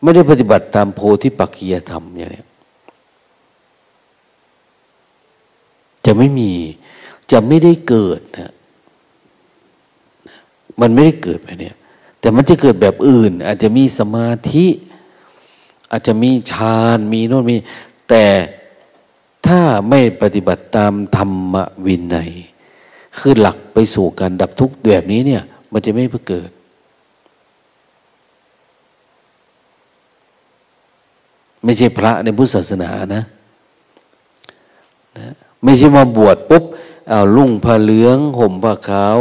[0.00, 2.46] ไม่ได้ปฏิบัติตามโพธิปักกียธรรมอย่างเนี้ย
[6.04, 6.52] จะไม่มี
[7.30, 8.52] จะไม่ได้เกิดนะ
[10.80, 11.76] มันไม่ได้เกิดไปเนี่ย
[12.20, 14.66] แต่มันจะเกิดแบบอื่น อาจจะมีสมาธิ
[15.90, 17.56] อาจจะมีฌานมีโน่นมี
[18.08, 18.24] แต่
[19.46, 21.54] ถ้าไม่ปฏิบัติตามธรรม
[21.86, 22.32] วินัย
[23.18, 25.42] คือหลักไปสู่การดับทุกข์แบบนี้เนี่ย
[25.72, 26.50] มันจะไม่เกิด
[31.64, 33.22] ไม่ใช่พระในพุทธศาสนานะ
[35.18, 35.32] นะ
[35.62, 36.64] ไม่ใช่มาบวชปุ๊บ
[37.08, 39.16] เอาลุ่งผ้าเหลือง ห่มผ้าขาว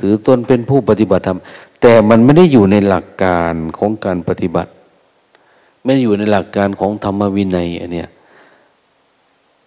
[0.00, 1.38] ถือตนเป็นผู้ปฏิบัติธรรม
[1.80, 4.70] แต่มันไม่ได้อยู่ในหลักการของการปฏิบัติ
[5.82, 8.08] ไม่ได้อยู่ในหลักการของธรรมวินัยอันเนี้ย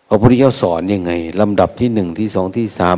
[0.08, 2.92] พระพุทธเจ้าสอนยังไงลำดับที่หนึ่งที่สองที่สา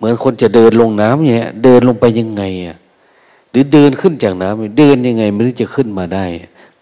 [0.00, 2.76] เหมือนคนจะเดินลงน้ำเนี่ยเดินลงไปยังไงอะ
[3.50, 6.24] หรือเดินขึ้นจากน้ำเดินยังไงไม่รู้จะขึ้นมาได้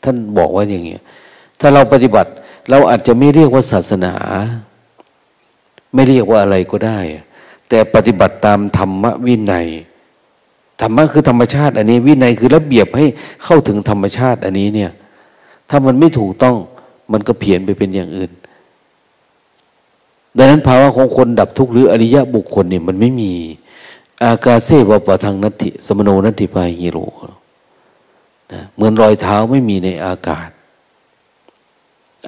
[0.03, 1.03] ท่านบอกว่าอย่างเงี้ย
[1.61, 2.31] ถ้าเราปฏิบัติ
[2.71, 4.15] เราอาจจะไม่เรียกว่าศาสนา
[5.95, 6.99] ไม่เรียกว่าอะไรก็ได้
[7.69, 9.67] แต่ปฏิบัติตามธรรมวินัย
[10.81, 13.07] ธรรมะคือธรรมชาติ อันนี้วินัยคือระเบียบให้
[13.45, 14.91] เข้าถึงธรรมชาติ อันนี้เนี่ย
[15.69, 16.57] ถ้ามันไม่ถูกต้อง
[17.13, 18.31] มันก็เพี้ยนไปเป็นอย่างอื่น
[20.39, 23.33] ดังนั้นภาวะของคนดับทุกข์หรืออริยะบุคคลเนี่ยมันไม่มี
[24.23, 26.99] อากาเซวปะทางนัตติสมโนนัตติปายฮิโร
[28.53, 30.49] นะเหมือนรอยเท้าไม่มีในอากาศ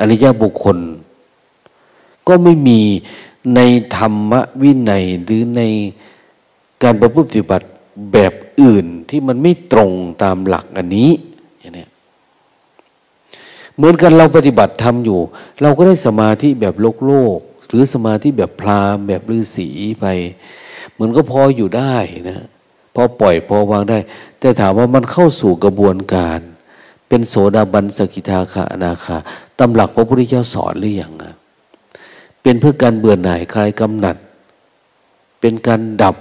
[0.01, 0.79] อริยะบุคคล
[2.29, 2.81] ก็ไม่มี
[3.55, 3.61] ใน
[3.97, 4.33] ธรรม
[4.63, 5.63] วินัยหรือใน
[6.83, 7.67] การประพฤติปฏิบัติ
[8.13, 9.91] แบบอื่นที่มันไม่ตรง
[10.23, 11.11] ตามหลักอันนี้
[11.59, 11.87] อย่างนี้
[13.77, 15.19] เหมือนกันเราปฏิบัติทำอยู่
[15.63, 17.39] เราก็ได้สมาธิแบบโลกโลก
[17.69, 19.69] หรือสมาธิแบบพราหมณ์แบบฤาษี
[20.01, 20.07] ไป
[20.93, 21.97] เหมือนก็พออยู่ได้
[22.29, 22.47] นะ
[22.95, 23.99] พอปล่อยพอวางได้
[24.41, 26.41] แต่ถามว่ามันเข้าสู่กระบวนการ
[27.09, 29.17] เป็นโสดาบันสกิทาคาอนาคา
[29.59, 31.13] ตำหลักพระพุทธเจ้าสอนหรือยัง
[32.43, 34.17] เป็นเพื่อการเบื่อหน่ายคลายกำหนัด
[35.41, 36.17] เป็นการดับ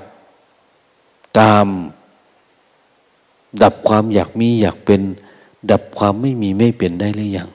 [1.40, 1.66] ตาม
[3.64, 5.02] ดับความอยากมีอยากเป็น
[5.72, 7.50] ดับความไม่มีไม่เป็นได้หรือยัง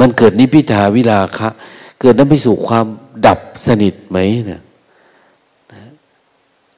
[0.00, 1.48] มันเกิดนิพิทาวิลาคะ
[2.00, 2.86] เกิดนั้นไปสู่ความ
[3.26, 4.62] ดับสนิทไหมเนี่ย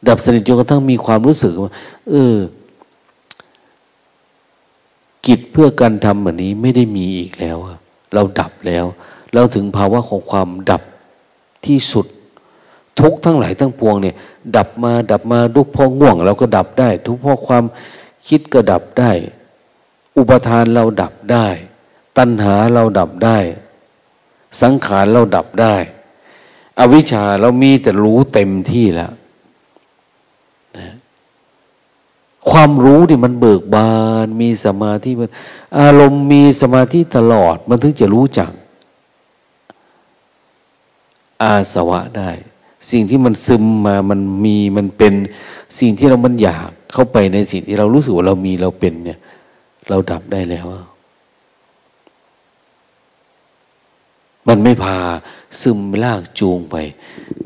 [0.09, 1.73] ดับสนิทจนกระทั่งมีความรู้สึกว่า
[2.11, 2.37] เออ
[5.27, 7.57] กิจเพื่อการทำแบบนี้ไม่ได้มีอีกแล้ว
[8.15, 8.85] เราดับแล้ว
[9.35, 10.83] เราถึงภาวะของความดับ
[11.67, 12.07] ที่สุด
[13.01, 14.17] ทุกทั้งหลายทั้งปวงเนี่ย
[14.57, 17.65] ดับมาดับมาทุกพอง่วง เราก็ดับได้ ทุกพอความ
[18.29, 19.11] คิดก็ดับได้
[20.17, 21.47] อุปทานเราดับได้
[22.19, 23.39] ตัณหาเราดับได้
[24.63, 25.77] สังขารเราดับได้
[26.79, 29.13] อวิชชาเรามีแต่รู้เต็มที่แล้ว
[30.79, 30.89] นะ
[32.51, 33.91] ความรู้นี่มันเบิกบา
[34.25, 35.31] น มีสมาธิมัน
[35.79, 38.51] อารมณ์มีสมาธิตลอด มันถึงจะรู้จัก
[41.43, 42.31] อาสวะได้
[42.91, 45.15] สิ่งที่มันซึมมามันมีมันเป็น
[45.79, 49.19] สิ่งที่เรามันอยากเข้าไปในสิ่งที่เรารู้สึกว่าเรามีเราเป็นเนี่ย
[49.89, 50.67] เราดับได้แล้ว
[54.51, 54.99] มันไม่พา
[55.61, 56.77] ซึมลากจูงไป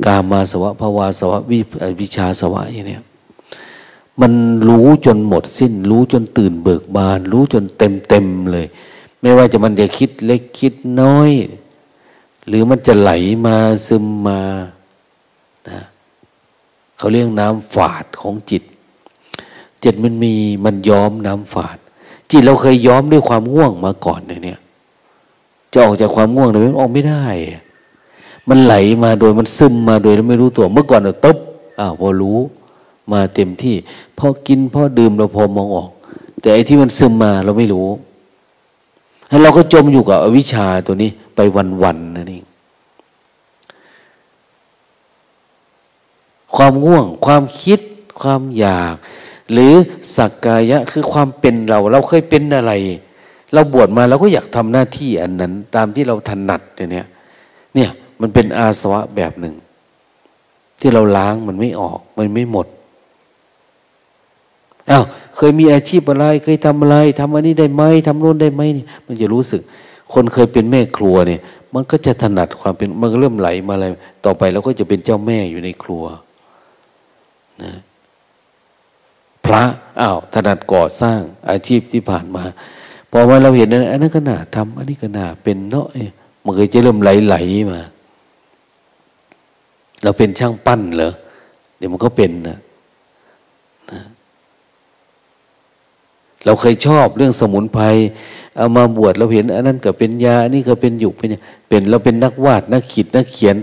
[0.05, 1.59] กามาสวะภาวาสวะวิ
[2.01, 2.99] วิชาสวะอย่างนี้
[4.21, 4.33] มัน
[4.69, 8.67] รู้จนหมดสิ้น รู้จนตื่นเบิกบาน รู้จนเต็มเต็มเลย
[9.21, 11.31] ไม่ว่าจะมันจะคิดเล็กคิดน้อย
[12.47, 13.11] หรือมันจะไหล
[13.47, 14.41] มาซึมมา
[15.71, 15.81] นะ
[16.97, 18.63] เขาเรียกน้ำฝาดของจิต
[19.83, 20.35] จิตมันมี
[20.65, 21.79] มันย้อมน้ำฝาด
[22.31, 24.61] จิตเราเคยย้อมด้วยความง่วงมาก่อนเนี่ย
[25.75, 27.25] จะออกจากความง่วงเลยมันออกไม่ได้
[28.49, 31.37] มันไหลมาโดยมันซึมมาโดยเราไม่รู้ตัว เมื่อก่อนเราตบ
[31.81, 32.39] อ้าวพอรู้
[33.13, 33.77] มาเต็มที่
[34.19, 35.91] พอกินพอดื่มเราพอมองออก
[36.41, 37.89] แต่ไอ้ที่มันซึมมาเราไม่รู้
[39.29, 41.41] ให้เราก็จมอยู่กับอวิชชาตัวนี้ไป
[41.83, 42.45] วันๆนั่นเอง
[46.57, 47.81] ความง่วง ความคิด
[48.21, 48.95] ความอยาก
[49.53, 49.73] หรือ
[50.17, 52.73] สักกายะคือความเป็นเรา เราเคยเป็นอะไร
[53.55, 57.07] เราบวชมาเราก็อยากทำหน้าที่อันนั้น ตามที่เราถนัดเนี่ย
[57.75, 57.91] เนี่ย
[58.21, 59.55] มันเป็นอาสวะแบบหนึ่ง
[60.81, 62.67] ที่เราล้างมันไม่ออกมันไม่หมด
[64.91, 65.05] อา้าว
[65.37, 69.63] เคยมีอาชีพอะไรเคยทำอะไรทำอันนี้ได้ไหมทำโน้นได้ไหมนี่มันจะรู้สึก
[70.13, 71.41] คนเคยเป็นแม่ครัวเนี่ย
[71.75, 73.87] มันก็จะถนัดความเป็นมันก็เริ่มไหลมาอะไร
[74.25, 76.05] ต่อไปเราก็จะเป็นเจ้าแม่อยู่ในครัว
[77.63, 77.73] นะ
[79.45, 79.63] พระ
[80.01, 82.45] อ้าวถนัดก่อสร้างอาชีพที่ผ่านมา
[83.17, 85.87] พอมาเราเห็นอันนั้นก็น่าทำอันนี้ก็น่าเป็นเนาะ
[86.45, 87.81] มันเคยจะเริ่มไหลๆมา
[90.03, 91.13] เราเป็นช่างปั้นเหรอ
[91.77, 92.59] เดี๋ยวมันก็เป็นนะ
[93.91, 94.01] นะ
[96.45, 97.85] เราเคยชอบเรื่องสมุนไพร
[98.57, 101.29] เอามาบวชเราเห็น อันนั้นก็เป็นยาอันนี้ก็เป็นหยุกเป็น
[101.69, 103.57] เป็นเราเป็นนักวาดนักขีดนักเขียน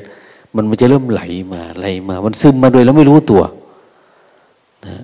[0.56, 1.22] มันมันจะเริ่มไหล
[1.54, 3.42] มาไหลมา มันซึมมาโดยแล้วไม่รู้ตัว
[4.86, 5.04] นะ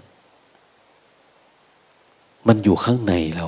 [2.47, 3.47] มันอยู่ข้างในเรา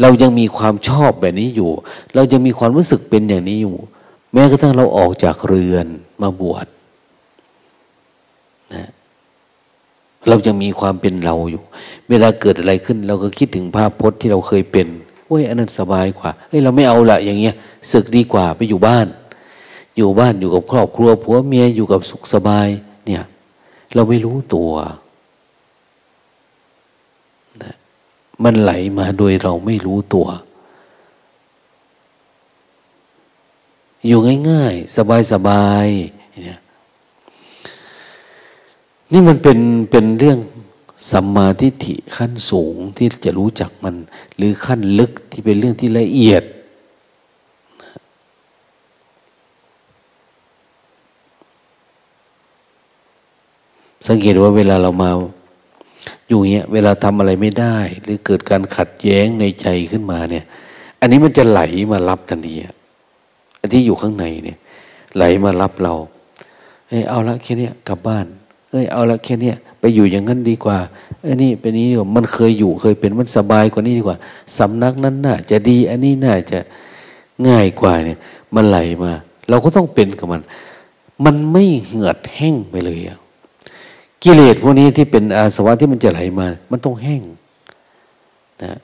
[0.00, 1.70] เรายังมีความชอบแบบนี้อยู่
[2.14, 3.76] เรายังมีความรู้สึกเป็นอย่างนี้อยู่
[4.32, 5.86] แม้กระทั่งเราออกจากเรือน
[6.22, 6.66] มาบวช
[8.74, 8.88] นะ
[10.28, 11.62] เรายังมีความเป็นเราอยู่
[12.08, 14.86] เวลาเกิดอะไรขึ้น เราก็คิดถึงภาพพจน์ที่เราเคยเป็น
[15.26, 17.54] โอ้ยอันนั้นสบายกว่าเฮ้ยเราไม่เอาละอย่างเงี้ย
[17.92, 19.06] ศึกดีกว่าไปอยู่บ้าน
[19.96, 22.68] อยู่บ้านอยู่กับครอบครัวผัวเมียอยู่กับสุขสบาย
[23.06, 23.22] เนี่ย
[23.94, 24.72] เราไม่รู้ตัว
[27.62, 27.74] นะ
[28.44, 30.28] มันไหลมาโดยเราไม่รู้ตัว
[34.06, 34.20] อยู่
[34.50, 34.96] ง่ายๆ
[35.32, 36.60] สบายๆเนี่ย
[39.12, 39.58] นี่มันเป็น
[39.90, 40.38] เป็นเรื่อง
[41.10, 43.94] สัมมาทิฏฐิขั้นสูงที่จะรู้จักมัน
[44.36, 46.44] หรือขั้นลึกที่เป็นเรื่องที่ละเอียด
[54.08, 55.10] สังเกตว่าเวลาเรามา
[56.32, 60.44] อยู่เงี้ยเวลาทำอะไรไม่ได้ หรือเกิดการขัดแย้งในใจขึ้นมาเนี่ย
[61.00, 61.60] อันนี้มันจะไหล
[61.92, 62.54] มารับทันที
[63.60, 64.58] อันที่อยู่ข้างในเนี่ย
[65.16, 65.94] ไหลมารับเรา
[66.88, 68.26] เอ้เอาละแค่นี้กลับบ้าน
[68.70, 70.78] เอ้ยเอาละแค่นี้ไปอยู่อย่างนั้นดีกว่า
[71.20, 74.18] เอ้ยนี่เป็นนี้ดีกว่ามันเคยอยู่เคยเป็นมันสบายกว่านี้ดีกว่า
[74.58, 76.58] สำนักนั้นน่าจะดีอันนี้น่าจะ
[77.48, 78.18] ง่ายกว่าเนี่ย
[78.54, 79.12] มันไหลมา
[79.48, 80.42] เราก็ต้องเป็นกับมัน
[81.24, 83.18] มันไม่เหือดแห้งไปเลยอะ
[84.24, 87.22] กิเลสพวกนี้ที่เป็นอาสวะที่มันจะไหลมา มันต้องแห้ง
[88.62, 88.78] นะ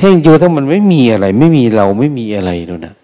[0.00, 2.94] แห้งอยู่ถ้ามันไม่มีอะไร ไม่มีเราไม่มีอะไรนู่นนะ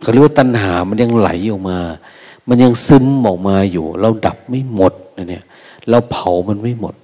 [0.00, 1.78] เขาเรียกว่าตัณหามันยังไหลออกมา
[2.48, 4.92] มันยังซึมออกมาอยู่ เราดับไม่หมด
[5.30, 5.44] เนี่ย
[5.90, 6.94] เราเผามันไม่หมด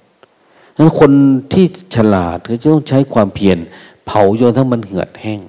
[0.76, 1.11] นั้นคน
[1.53, 3.59] ที่ฉลาดก็จะต้องใช้ความเพียร
[4.07, 5.41] เผาจนทั้งมันเหือดแห้ง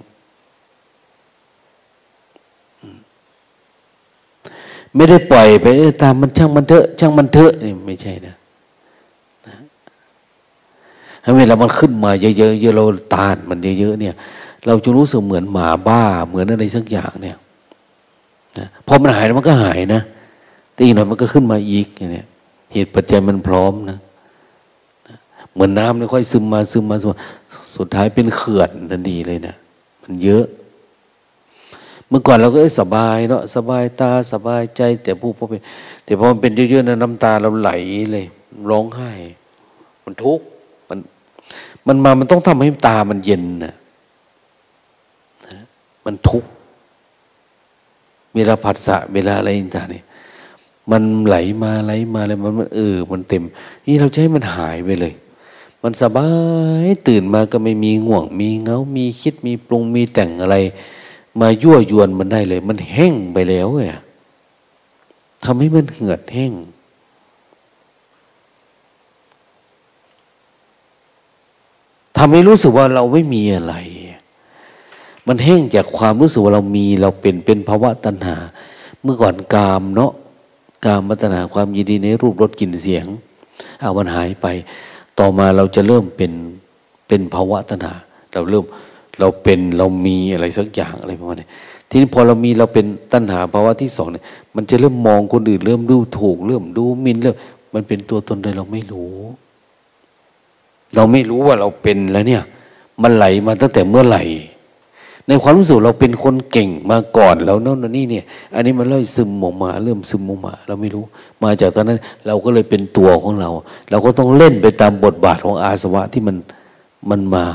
[4.96, 5.66] ไม่ได้ปล่อยไป
[6.02, 8.36] ตามมันช่างมันเถอะช่างมันเถอะนี่ไม่ใช่นะ
[11.24, 12.84] ถ้าเวลามันขึ้นมาเยอะๆเยอะเรา
[13.16, 14.16] ตานมันเยอะๆเนี่ย
[14.68, 17.38] เราจะรู้สึกเหมือนหมาบ้า เหมือนอะไรสักอย่างเนี่ย
[18.58, 20.02] นะพอมันหายแล้วมันก็หายนะ
[20.74, 22.24] แต่อีกหน่อยมันก็ขึ้นมาอีกอย่างนี้
[22.74, 23.98] เหตุปัจจัยมันพร้อมนะ
[25.54, 26.98] เหมือนน้ำไม่ยค่อยซึมมาซึมมา
[27.76, 29.56] สุดท้ายเป็นเขื่อนทันทีเลยนะ
[30.04, 30.46] มันเยอะ
[32.10, 35.62] เมื่อก่อนเราก็สบายเนาะสบายตาสบายใจ แต่ผู้พอเป็น
[36.06, 37.72] แต่พอมันเป็นเยอะๆนะน้ำตาเราไหล
[38.12, 38.26] เลย
[38.70, 39.12] ร้องไห้
[40.04, 40.46] มันทุกข์
[40.90, 41.00] มัน
[41.88, 43.74] มันมามันต้องทำให้ตามันเย็นนะ
[46.06, 46.50] มันทุกข์
[48.36, 50.02] เวลาผัสสะเวลาอะไรต่างๆนี่
[50.92, 53.44] มันไหลมาไหลมาอะไรมันเออ มันเต็ม
[53.86, 55.14] นี่เราจะให้มันหายไปเลย
[55.84, 56.30] มันสบา
[56.86, 60.58] ยตื่นมาก็ไม่มีง่วง มีเงา มีคิดมีปรุงมีแต่งอะไร
[61.42, 63.84] มายั่วยวนมันได้เลย มันแห้งไปแล้วไง
[65.44, 66.54] ทำให้มันเหือดแห้ง
[72.18, 73.76] ทำให้รู้สึกว่าเราไม่มีอะไร
[75.28, 78.38] มันแห้งจากความรู้สึกว่าเรามีเราเป็นเป็นภาวะตัณหา
[79.02, 80.14] เมื่อก่อนกามเนาะ
[80.86, 83.06] กามมัตนาความยินดีในรูปรสกลิ่นเสียง
[83.80, 84.48] เอามันหายไป
[85.20, 86.32] ต่อมาเราจะเริ่มเป็น
[87.08, 87.94] เป็นภาวะตัณหา
[88.34, 88.66] เราเริ่ม
[89.20, 91.48] เราเป็นเรามีอะไรสักอย่างอะไรประมาณนี้
[91.90, 94.24] ทีนี้พอเรามีเราเป็นตัณหาภาวะที่สองเนี่ย
[94.56, 97.36] มันจะเริ่มมองคนอื่นเริ่มดูถูก เริ่มดูมินเริ่ม
[97.74, 99.14] มันเป็นตัวตนโดยเราไม่รู้
[100.96, 102.44] เราไม่รู้ว่าเราเป็นแล้วเนี่ย
[103.02, 104.24] มันไหลมาตั้งแต่เมื่อไหร่
[105.28, 111.04] ในความรู้สึกเราเป็นคนเก่งมาก่อนแล้วนั่นนี่เนี่ย อันนี้มันเริ่มซึมออกมา เริ่มซึมออกมา เราไม่รู้
[111.44, 113.50] มาจากตอนนั้น เราก็เลยเป็นตัวของเรา
[113.90, 116.36] เราก็ต้องเล่นไปตามบทบาทของอาสวะที่มัน
[117.10, 117.46] มันมา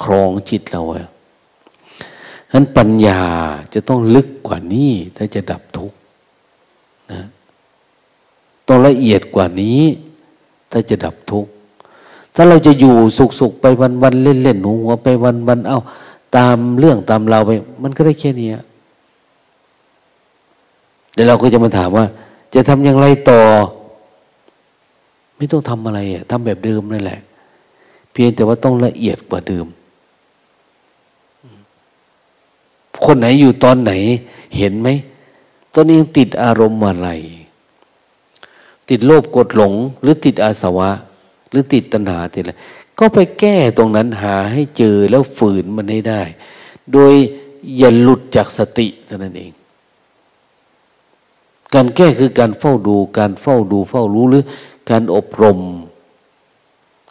[0.00, 1.06] ครองจิตเราอะ
[2.52, 3.20] นั้นปัญญา
[3.74, 5.96] จะต้องลึกกว่านี้ ถ้าจะดับทุกข์
[7.12, 7.22] นะ
[8.68, 9.80] ต้องละเอียดกว่านี้
[10.70, 11.50] ถ้าจะดับทุกข์
[12.34, 12.94] ถ้าเราจะอยู่
[13.40, 13.66] สุขๆไป
[14.02, 15.08] วันๆเล่นๆหนูหัวไป
[15.48, 15.80] วันๆเอา้า
[16.36, 17.50] ตามเรื่องตามเราไป
[17.82, 18.50] มันก็ได้แค่นี้
[21.14, 22.06] เดี๋ยวเราก็จะมาถามว่า
[22.54, 23.40] จะทำอย่างไรต่อ
[25.36, 27.20] ไม่ต้องทำอะไรอะทำแบบเดิมนั่นแหละ
[28.12, 29.66] เพียงแต่ว่าต้องละเอียดกว่าเดิม
[33.04, 33.92] คนไหนอยู่ตอนไหน
[34.56, 34.88] เห็นไหม
[35.74, 37.08] ตอนนี้ยังติดอารมณ์อะไร
[38.88, 39.72] ติดโลภกดหลง
[40.02, 40.90] หรือติดอาสวะ
[41.50, 42.52] หรือติดตัณหาติดอะไร
[42.98, 46.22] ก็ไปแก้ตรงนั้นหาให้เจอแล้วฝืนมันให้ได้
[46.92, 47.12] โดย
[47.78, 49.52] อย่าหลุดจากสติเท่านั้นเอง
[51.74, 54.44] การแก้คือการเฝ้าดู การเฝ้าดูเฝ้ารู้หรือ
[54.90, 55.58] การอบรม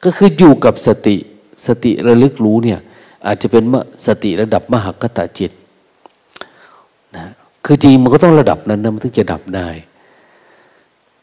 [0.04, 1.16] ก็คืออยู่กับสติ
[1.68, 2.80] สติระลึกรู้เนี่ย
[3.26, 3.64] อาจจะเป็น
[4.06, 5.52] สติระดับมหากตาจิต
[7.18, 7.26] นะ
[7.66, 9.68] คือจริงมันก็ต้องระดับนั้นนะมันถึงจะดับได้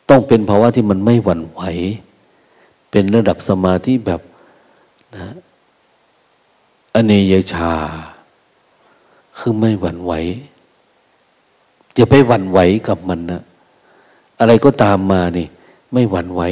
[0.09, 1.61] ต้องเป็นภาวะที่มันไม่หวั่นไหว
[2.91, 4.20] เป็นระดับสมาธิแบบ
[5.16, 5.28] นะ
[6.95, 7.72] อเนยชา
[9.39, 10.12] คือไม่หวั่นไหว
[11.95, 12.59] อย่าไปหวั่นไหว
[12.89, 13.43] กับมันนะ
[14.39, 15.47] อะไรก็ตามมานี่
[15.93, 16.43] ไม่หวั่นไหว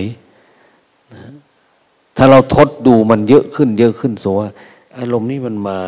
[1.14, 1.22] นะ
[2.16, 4.49] ถ้าเราทดดูมันเยอะขึ้น เยอะขึ้นโซว่า
[4.99, 5.78] อารมณ์นี้มันมา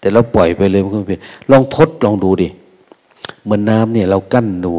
[0.00, 1.20] แต่เราปล่อยไปเลยมันก็ไม่เป็น
[1.50, 2.48] ลองทดลองดูดิ
[3.44, 4.72] เหมือนน้ำเนี่ย เรากั้นดู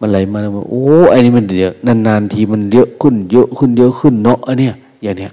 [0.00, 0.38] มันไหลมา
[0.70, 5.32] โอ้ไอ้นี่มันเยอะนานๆทีมันเยอะขึ้น เยอะขึ้นเยอะขึ้นเนาะอันเนี้ยอย่างเนี้ย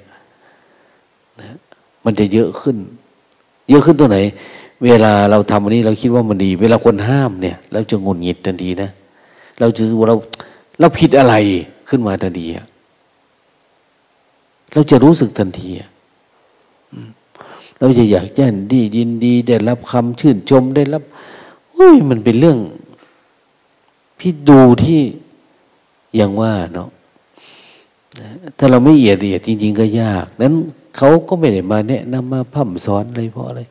[1.40, 1.58] นะ
[2.04, 2.78] มันจะเยอะขึ้น
[3.70, 4.18] เยอะขึ้นตัวไหน
[4.86, 8.90] เวลาเราทำอันนี้เราคิดว่ามันดี เวลาคนห้ามเนี่ยเราจะงุนหงิดทันทีนะ
[9.60, 10.16] เราจะว่าเรา
[10.80, 11.36] เราผิดอะไร
[11.90, 12.46] ขึ้นมาทันที
[14.74, 15.70] เราจะรู้สึกทันที
[17.80, 21.04] เราจะอยากแย่นดียินดี ได้รับคำชื่นชมได้รับ
[21.84, 22.60] อุ้ยมันเป็นเรื่อง
[24.20, 25.02] พี่ดูที่
[26.20, 26.90] ย่างว่าเนาะ
[28.58, 30.54] ถ้าเราไม่เอียดเอียดจริง ๆ ก็ยาก นั้น
[30.98, 33.62] เขาก็ไม่ได้มาแนะนำมาพัฒสอนอะไรเพราะอะไร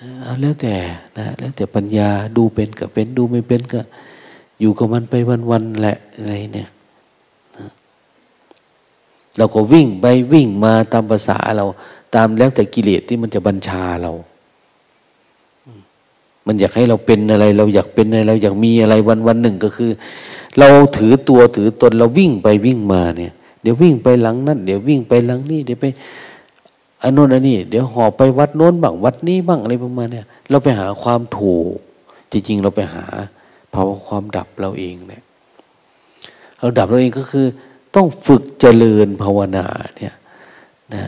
[0.00, 0.74] นะแล้วแต่
[1.18, 3.80] นะ แล้วแต่ปัญญาดูเป็นก็เป็นดูไม่เป็นก็
[4.60, 5.14] อยู่กับมันไป
[5.50, 6.68] วันๆแหละอะไรเนี่ย
[9.38, 11.66] เราก็วิ่งไปวิ่งมาตามภาษาเรา
[12.14, 14.12] ตามแล้วแต่กิเลสที่มันจะบัญชาเรา
[16.46, 19.90] มันอยากให้เราเป็นอะไร เราอยากเป็นอะไรเราอยากมีอะไรวันวันหนึ่งก็คือ
[20.58, 23.32] เราถือตัวถือตนเราวิ่งไปวิ่งมาเนี่ย
[23.62, 25.86] เดี๋ยววิ่งไปหลังนั่นเดี๋ยววิ่งไปหลังนี่เดี๋ยวไป
[27.02, 31.76] อันโน้นอันนี้เดี๋ยวหอบไปวัดโน้นบ้างวัดนี้บ้างอะไรประมาณเนี่ยเราไปหาความถูก
[32.32, 33.04] จริง ๆ เราไปหา
[33.72, 35.22] ภาวะความดับเราเองเนี่ย
[36.58, 37.46] เราดับเราเองก็คือ
[37.96, 39.66] ต้องฝึกเจริญภาวนา
[39.96, 40.14] เนี่ย
[40.94, 41.04] นะ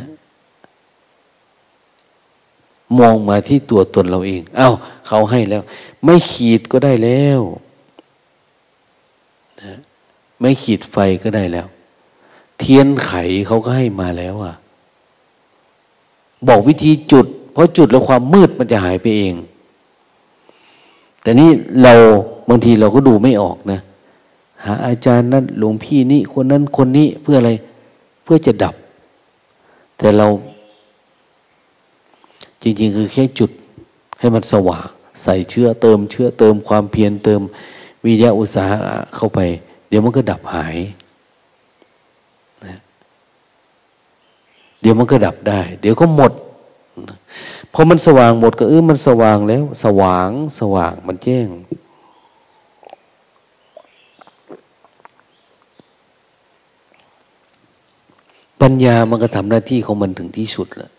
[2.99, 4.71] มองมาที่ตัวตนเราเอง เอา้า
[5.09, 5.63] เขาให้แล้ว
[6.05, 7.41] ไม่ขีดก็ได้แล้ว
[9.63, 9.75] นะ
[10.41, 11.67] ไม่ขีดไฟก็ได้แล้ว
[12.59, 13.13] เทียนไข
[13.47, 14.55] เขาก็ให้มาแล้วอะ
[16.49, 19.35] บอกวิธีจุด เพราะจุดแล้วความมืดมันจะหายไปเอง
[21.23, 21.51] แต่นี่
[21.83, 21.95] เรา
[22.49, 23.81] บางทีเราก็ดูไม่ออกนะ
[24.65, 27.53] หาอาจารย์นั้นหลวงพี่นี่คนนั้นคนนี้เพื่ออะไร
[28.25, 28.75] เพื่อจะดับ
[29.99, 30.27] แต่เรา
[32.63, 33.51] จริง ๆ คือแค่จุด
[34.19, 34.89] ให้มันสว่าง
[35.23, 37.41] ใส่เชื้อเติมเชื้อเติมความเพียรเติม
[38.05, 38.79] วิทยาอุตสาหะ
[39.17, 39.41] เข้าไป
[39.89, 40.77] เดี๋ยวมันก็ดับหาย
[42.67, 42.79] นะ
[44.81, 46.33] เดี๋ยวมันก็ดับได้ เดี๋ยวก็หมด
[47.73, 51.47] พอมันสว่างหมดก็เออมันสว่างแล้ว สว่างสว่างมันแจ้ง
[58.61, 60.93] ปัญญามันก็ทำหน้าที่ของมันถึงที่สุดแล้ว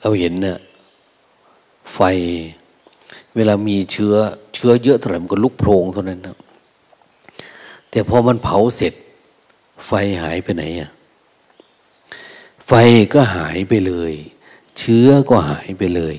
[0.00, 0.58] เราเห็นเนี่ย
[1.94, 2.00] ไฟ
[3.34, 4.14] เวลามีเชื้อ
[4.54, 6.36] เชื้อเยอะเท่าไหร่มันก็ลุกโพลงเท่านั้นนะ
[7.90, 8.94] แต่พอมันเผาเสร็จ
[9.86, 9.92] ไฟ
[10.22, 10.90] หายไปไหนอะ
[12.66, 12.72] ไฟ
[13.14, 14.12] ก็หายไปเลย
[14.78, 16.16] เชื้อก็หายไปเลย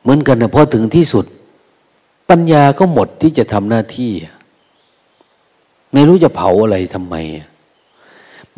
[0.00, 1.26] เหมือนกันนะพอถึงที่สุด
[2.30, 4.12] ปัญญาก็หมดที่จะทำหน้าที่
[5.92, 7.16] ไม่รู้จะเผาอะไรทำไม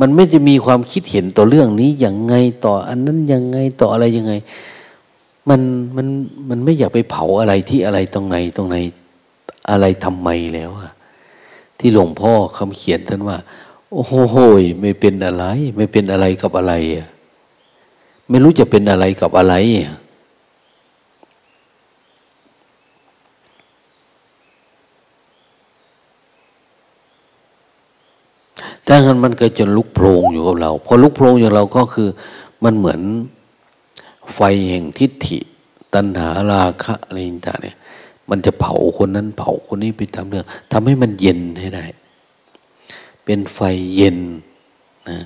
[0.00, 2.34] มันไม่จะมีความคิดเห็นต่อเรื่องนี้อย่างไง
[2.64, 4.32] ต่อ อันนั้นยังไงต่ออะไรยังไง
[5.48, 5.60] มัน
[5.96, 6.06] มัน
[6.48, 8.76] มันไม่อยากไปเผาอะไรที่อะไรตรงไหนตรงไหน
[9.70, 10.92] อะไรทำไมแล้วอะ
[11.78, 13.38] ที่หลวงพ่อคำเขียนท่านว่า
[13.92, 14.36] โอ้โห
[14.80, 15.44] ไม่เป็นอะไร
[15.76, 17.08] ไม่เป็นอะไรกับอะไรอะ
[18.28, 19.94] ไม่รู้จะเป็นอะไรกับอะไรอะ
[28.86, 32.08] ถ้างั้นมันก็จะลุกโพลงอยู่กับเรา พอลุกโพลงอยู่เราก็คือ
[32.64, 33.00] มันเหมือน
[34.34, 35.38] ไฟแห่งทิฏฐิ
[35.94, 37.76] ตัณหาราคะอะไรต่างเนี่ย
[38.30, 41.84] มันจะเผาคนนั้นเผาคนนี้ไปทำเรื่องทำให้มันเย็นให้ได้
[43.24, 43.60] เป็นไฟ
[43.96, 44.18] เย็น
[45.08, 45.18] นะ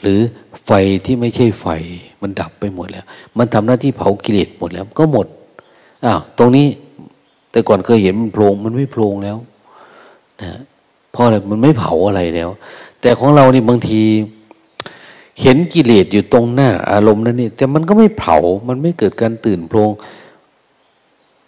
[0.00, 0.20] หรือ
[0.64, 0.70] ไฟ
[1.04, 1.66] ที่ไม่ใช่ไฟ
[2.22, 3.04] มันดับไปหมดแล้ว
[3.38, 5.26] มันทำหน้าที่เผากิเลสหมดแล้ว ก็หมด
[6.04, 6.66] อ้าวตรงนี้
[7.50, 9.36] แต่ก่อนเคยเห็นมันโพลงมันไม่โพลงแล้ว
[10.42, 10.50] นะ
[11.18, 12.50] ราะอะไรมันไม่เผาอะไรแล้ว
[13.00, 14.02] แต่ของเรานี่บางที
[15.40, 18.36] เห็นกิเลสอยู่ตรงหน้า อารมณ์นั่นนี่แต่มันก็ไม่เผา
[18.68, 19.90] มันไม่เกิดการตื่นโพลง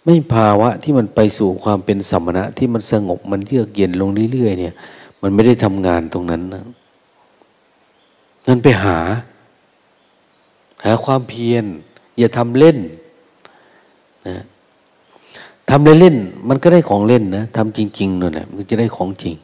[0.05, 4.73] ไม่ภาวะที่มันไปสู่ความเป็นสมณะ ที่มันสงบมันเยือกเย็นลงเรื่อยๆเนี่ย
[5.21, 6.63] มันไม่ได้ทำงานตรงนั้นนะ
[8.47, 8.97] นั่นไปหา
[10.83, 11.65] หาความเพียร
[12.17, 12.77] อย่าทำเล่น
[14.27, 14.37] นะ
[15.69, 19.35] ทำเล่นๆมันก็ได้ของเล่นนะทำจริงๆนั่นแหละมันจะได้ของจริง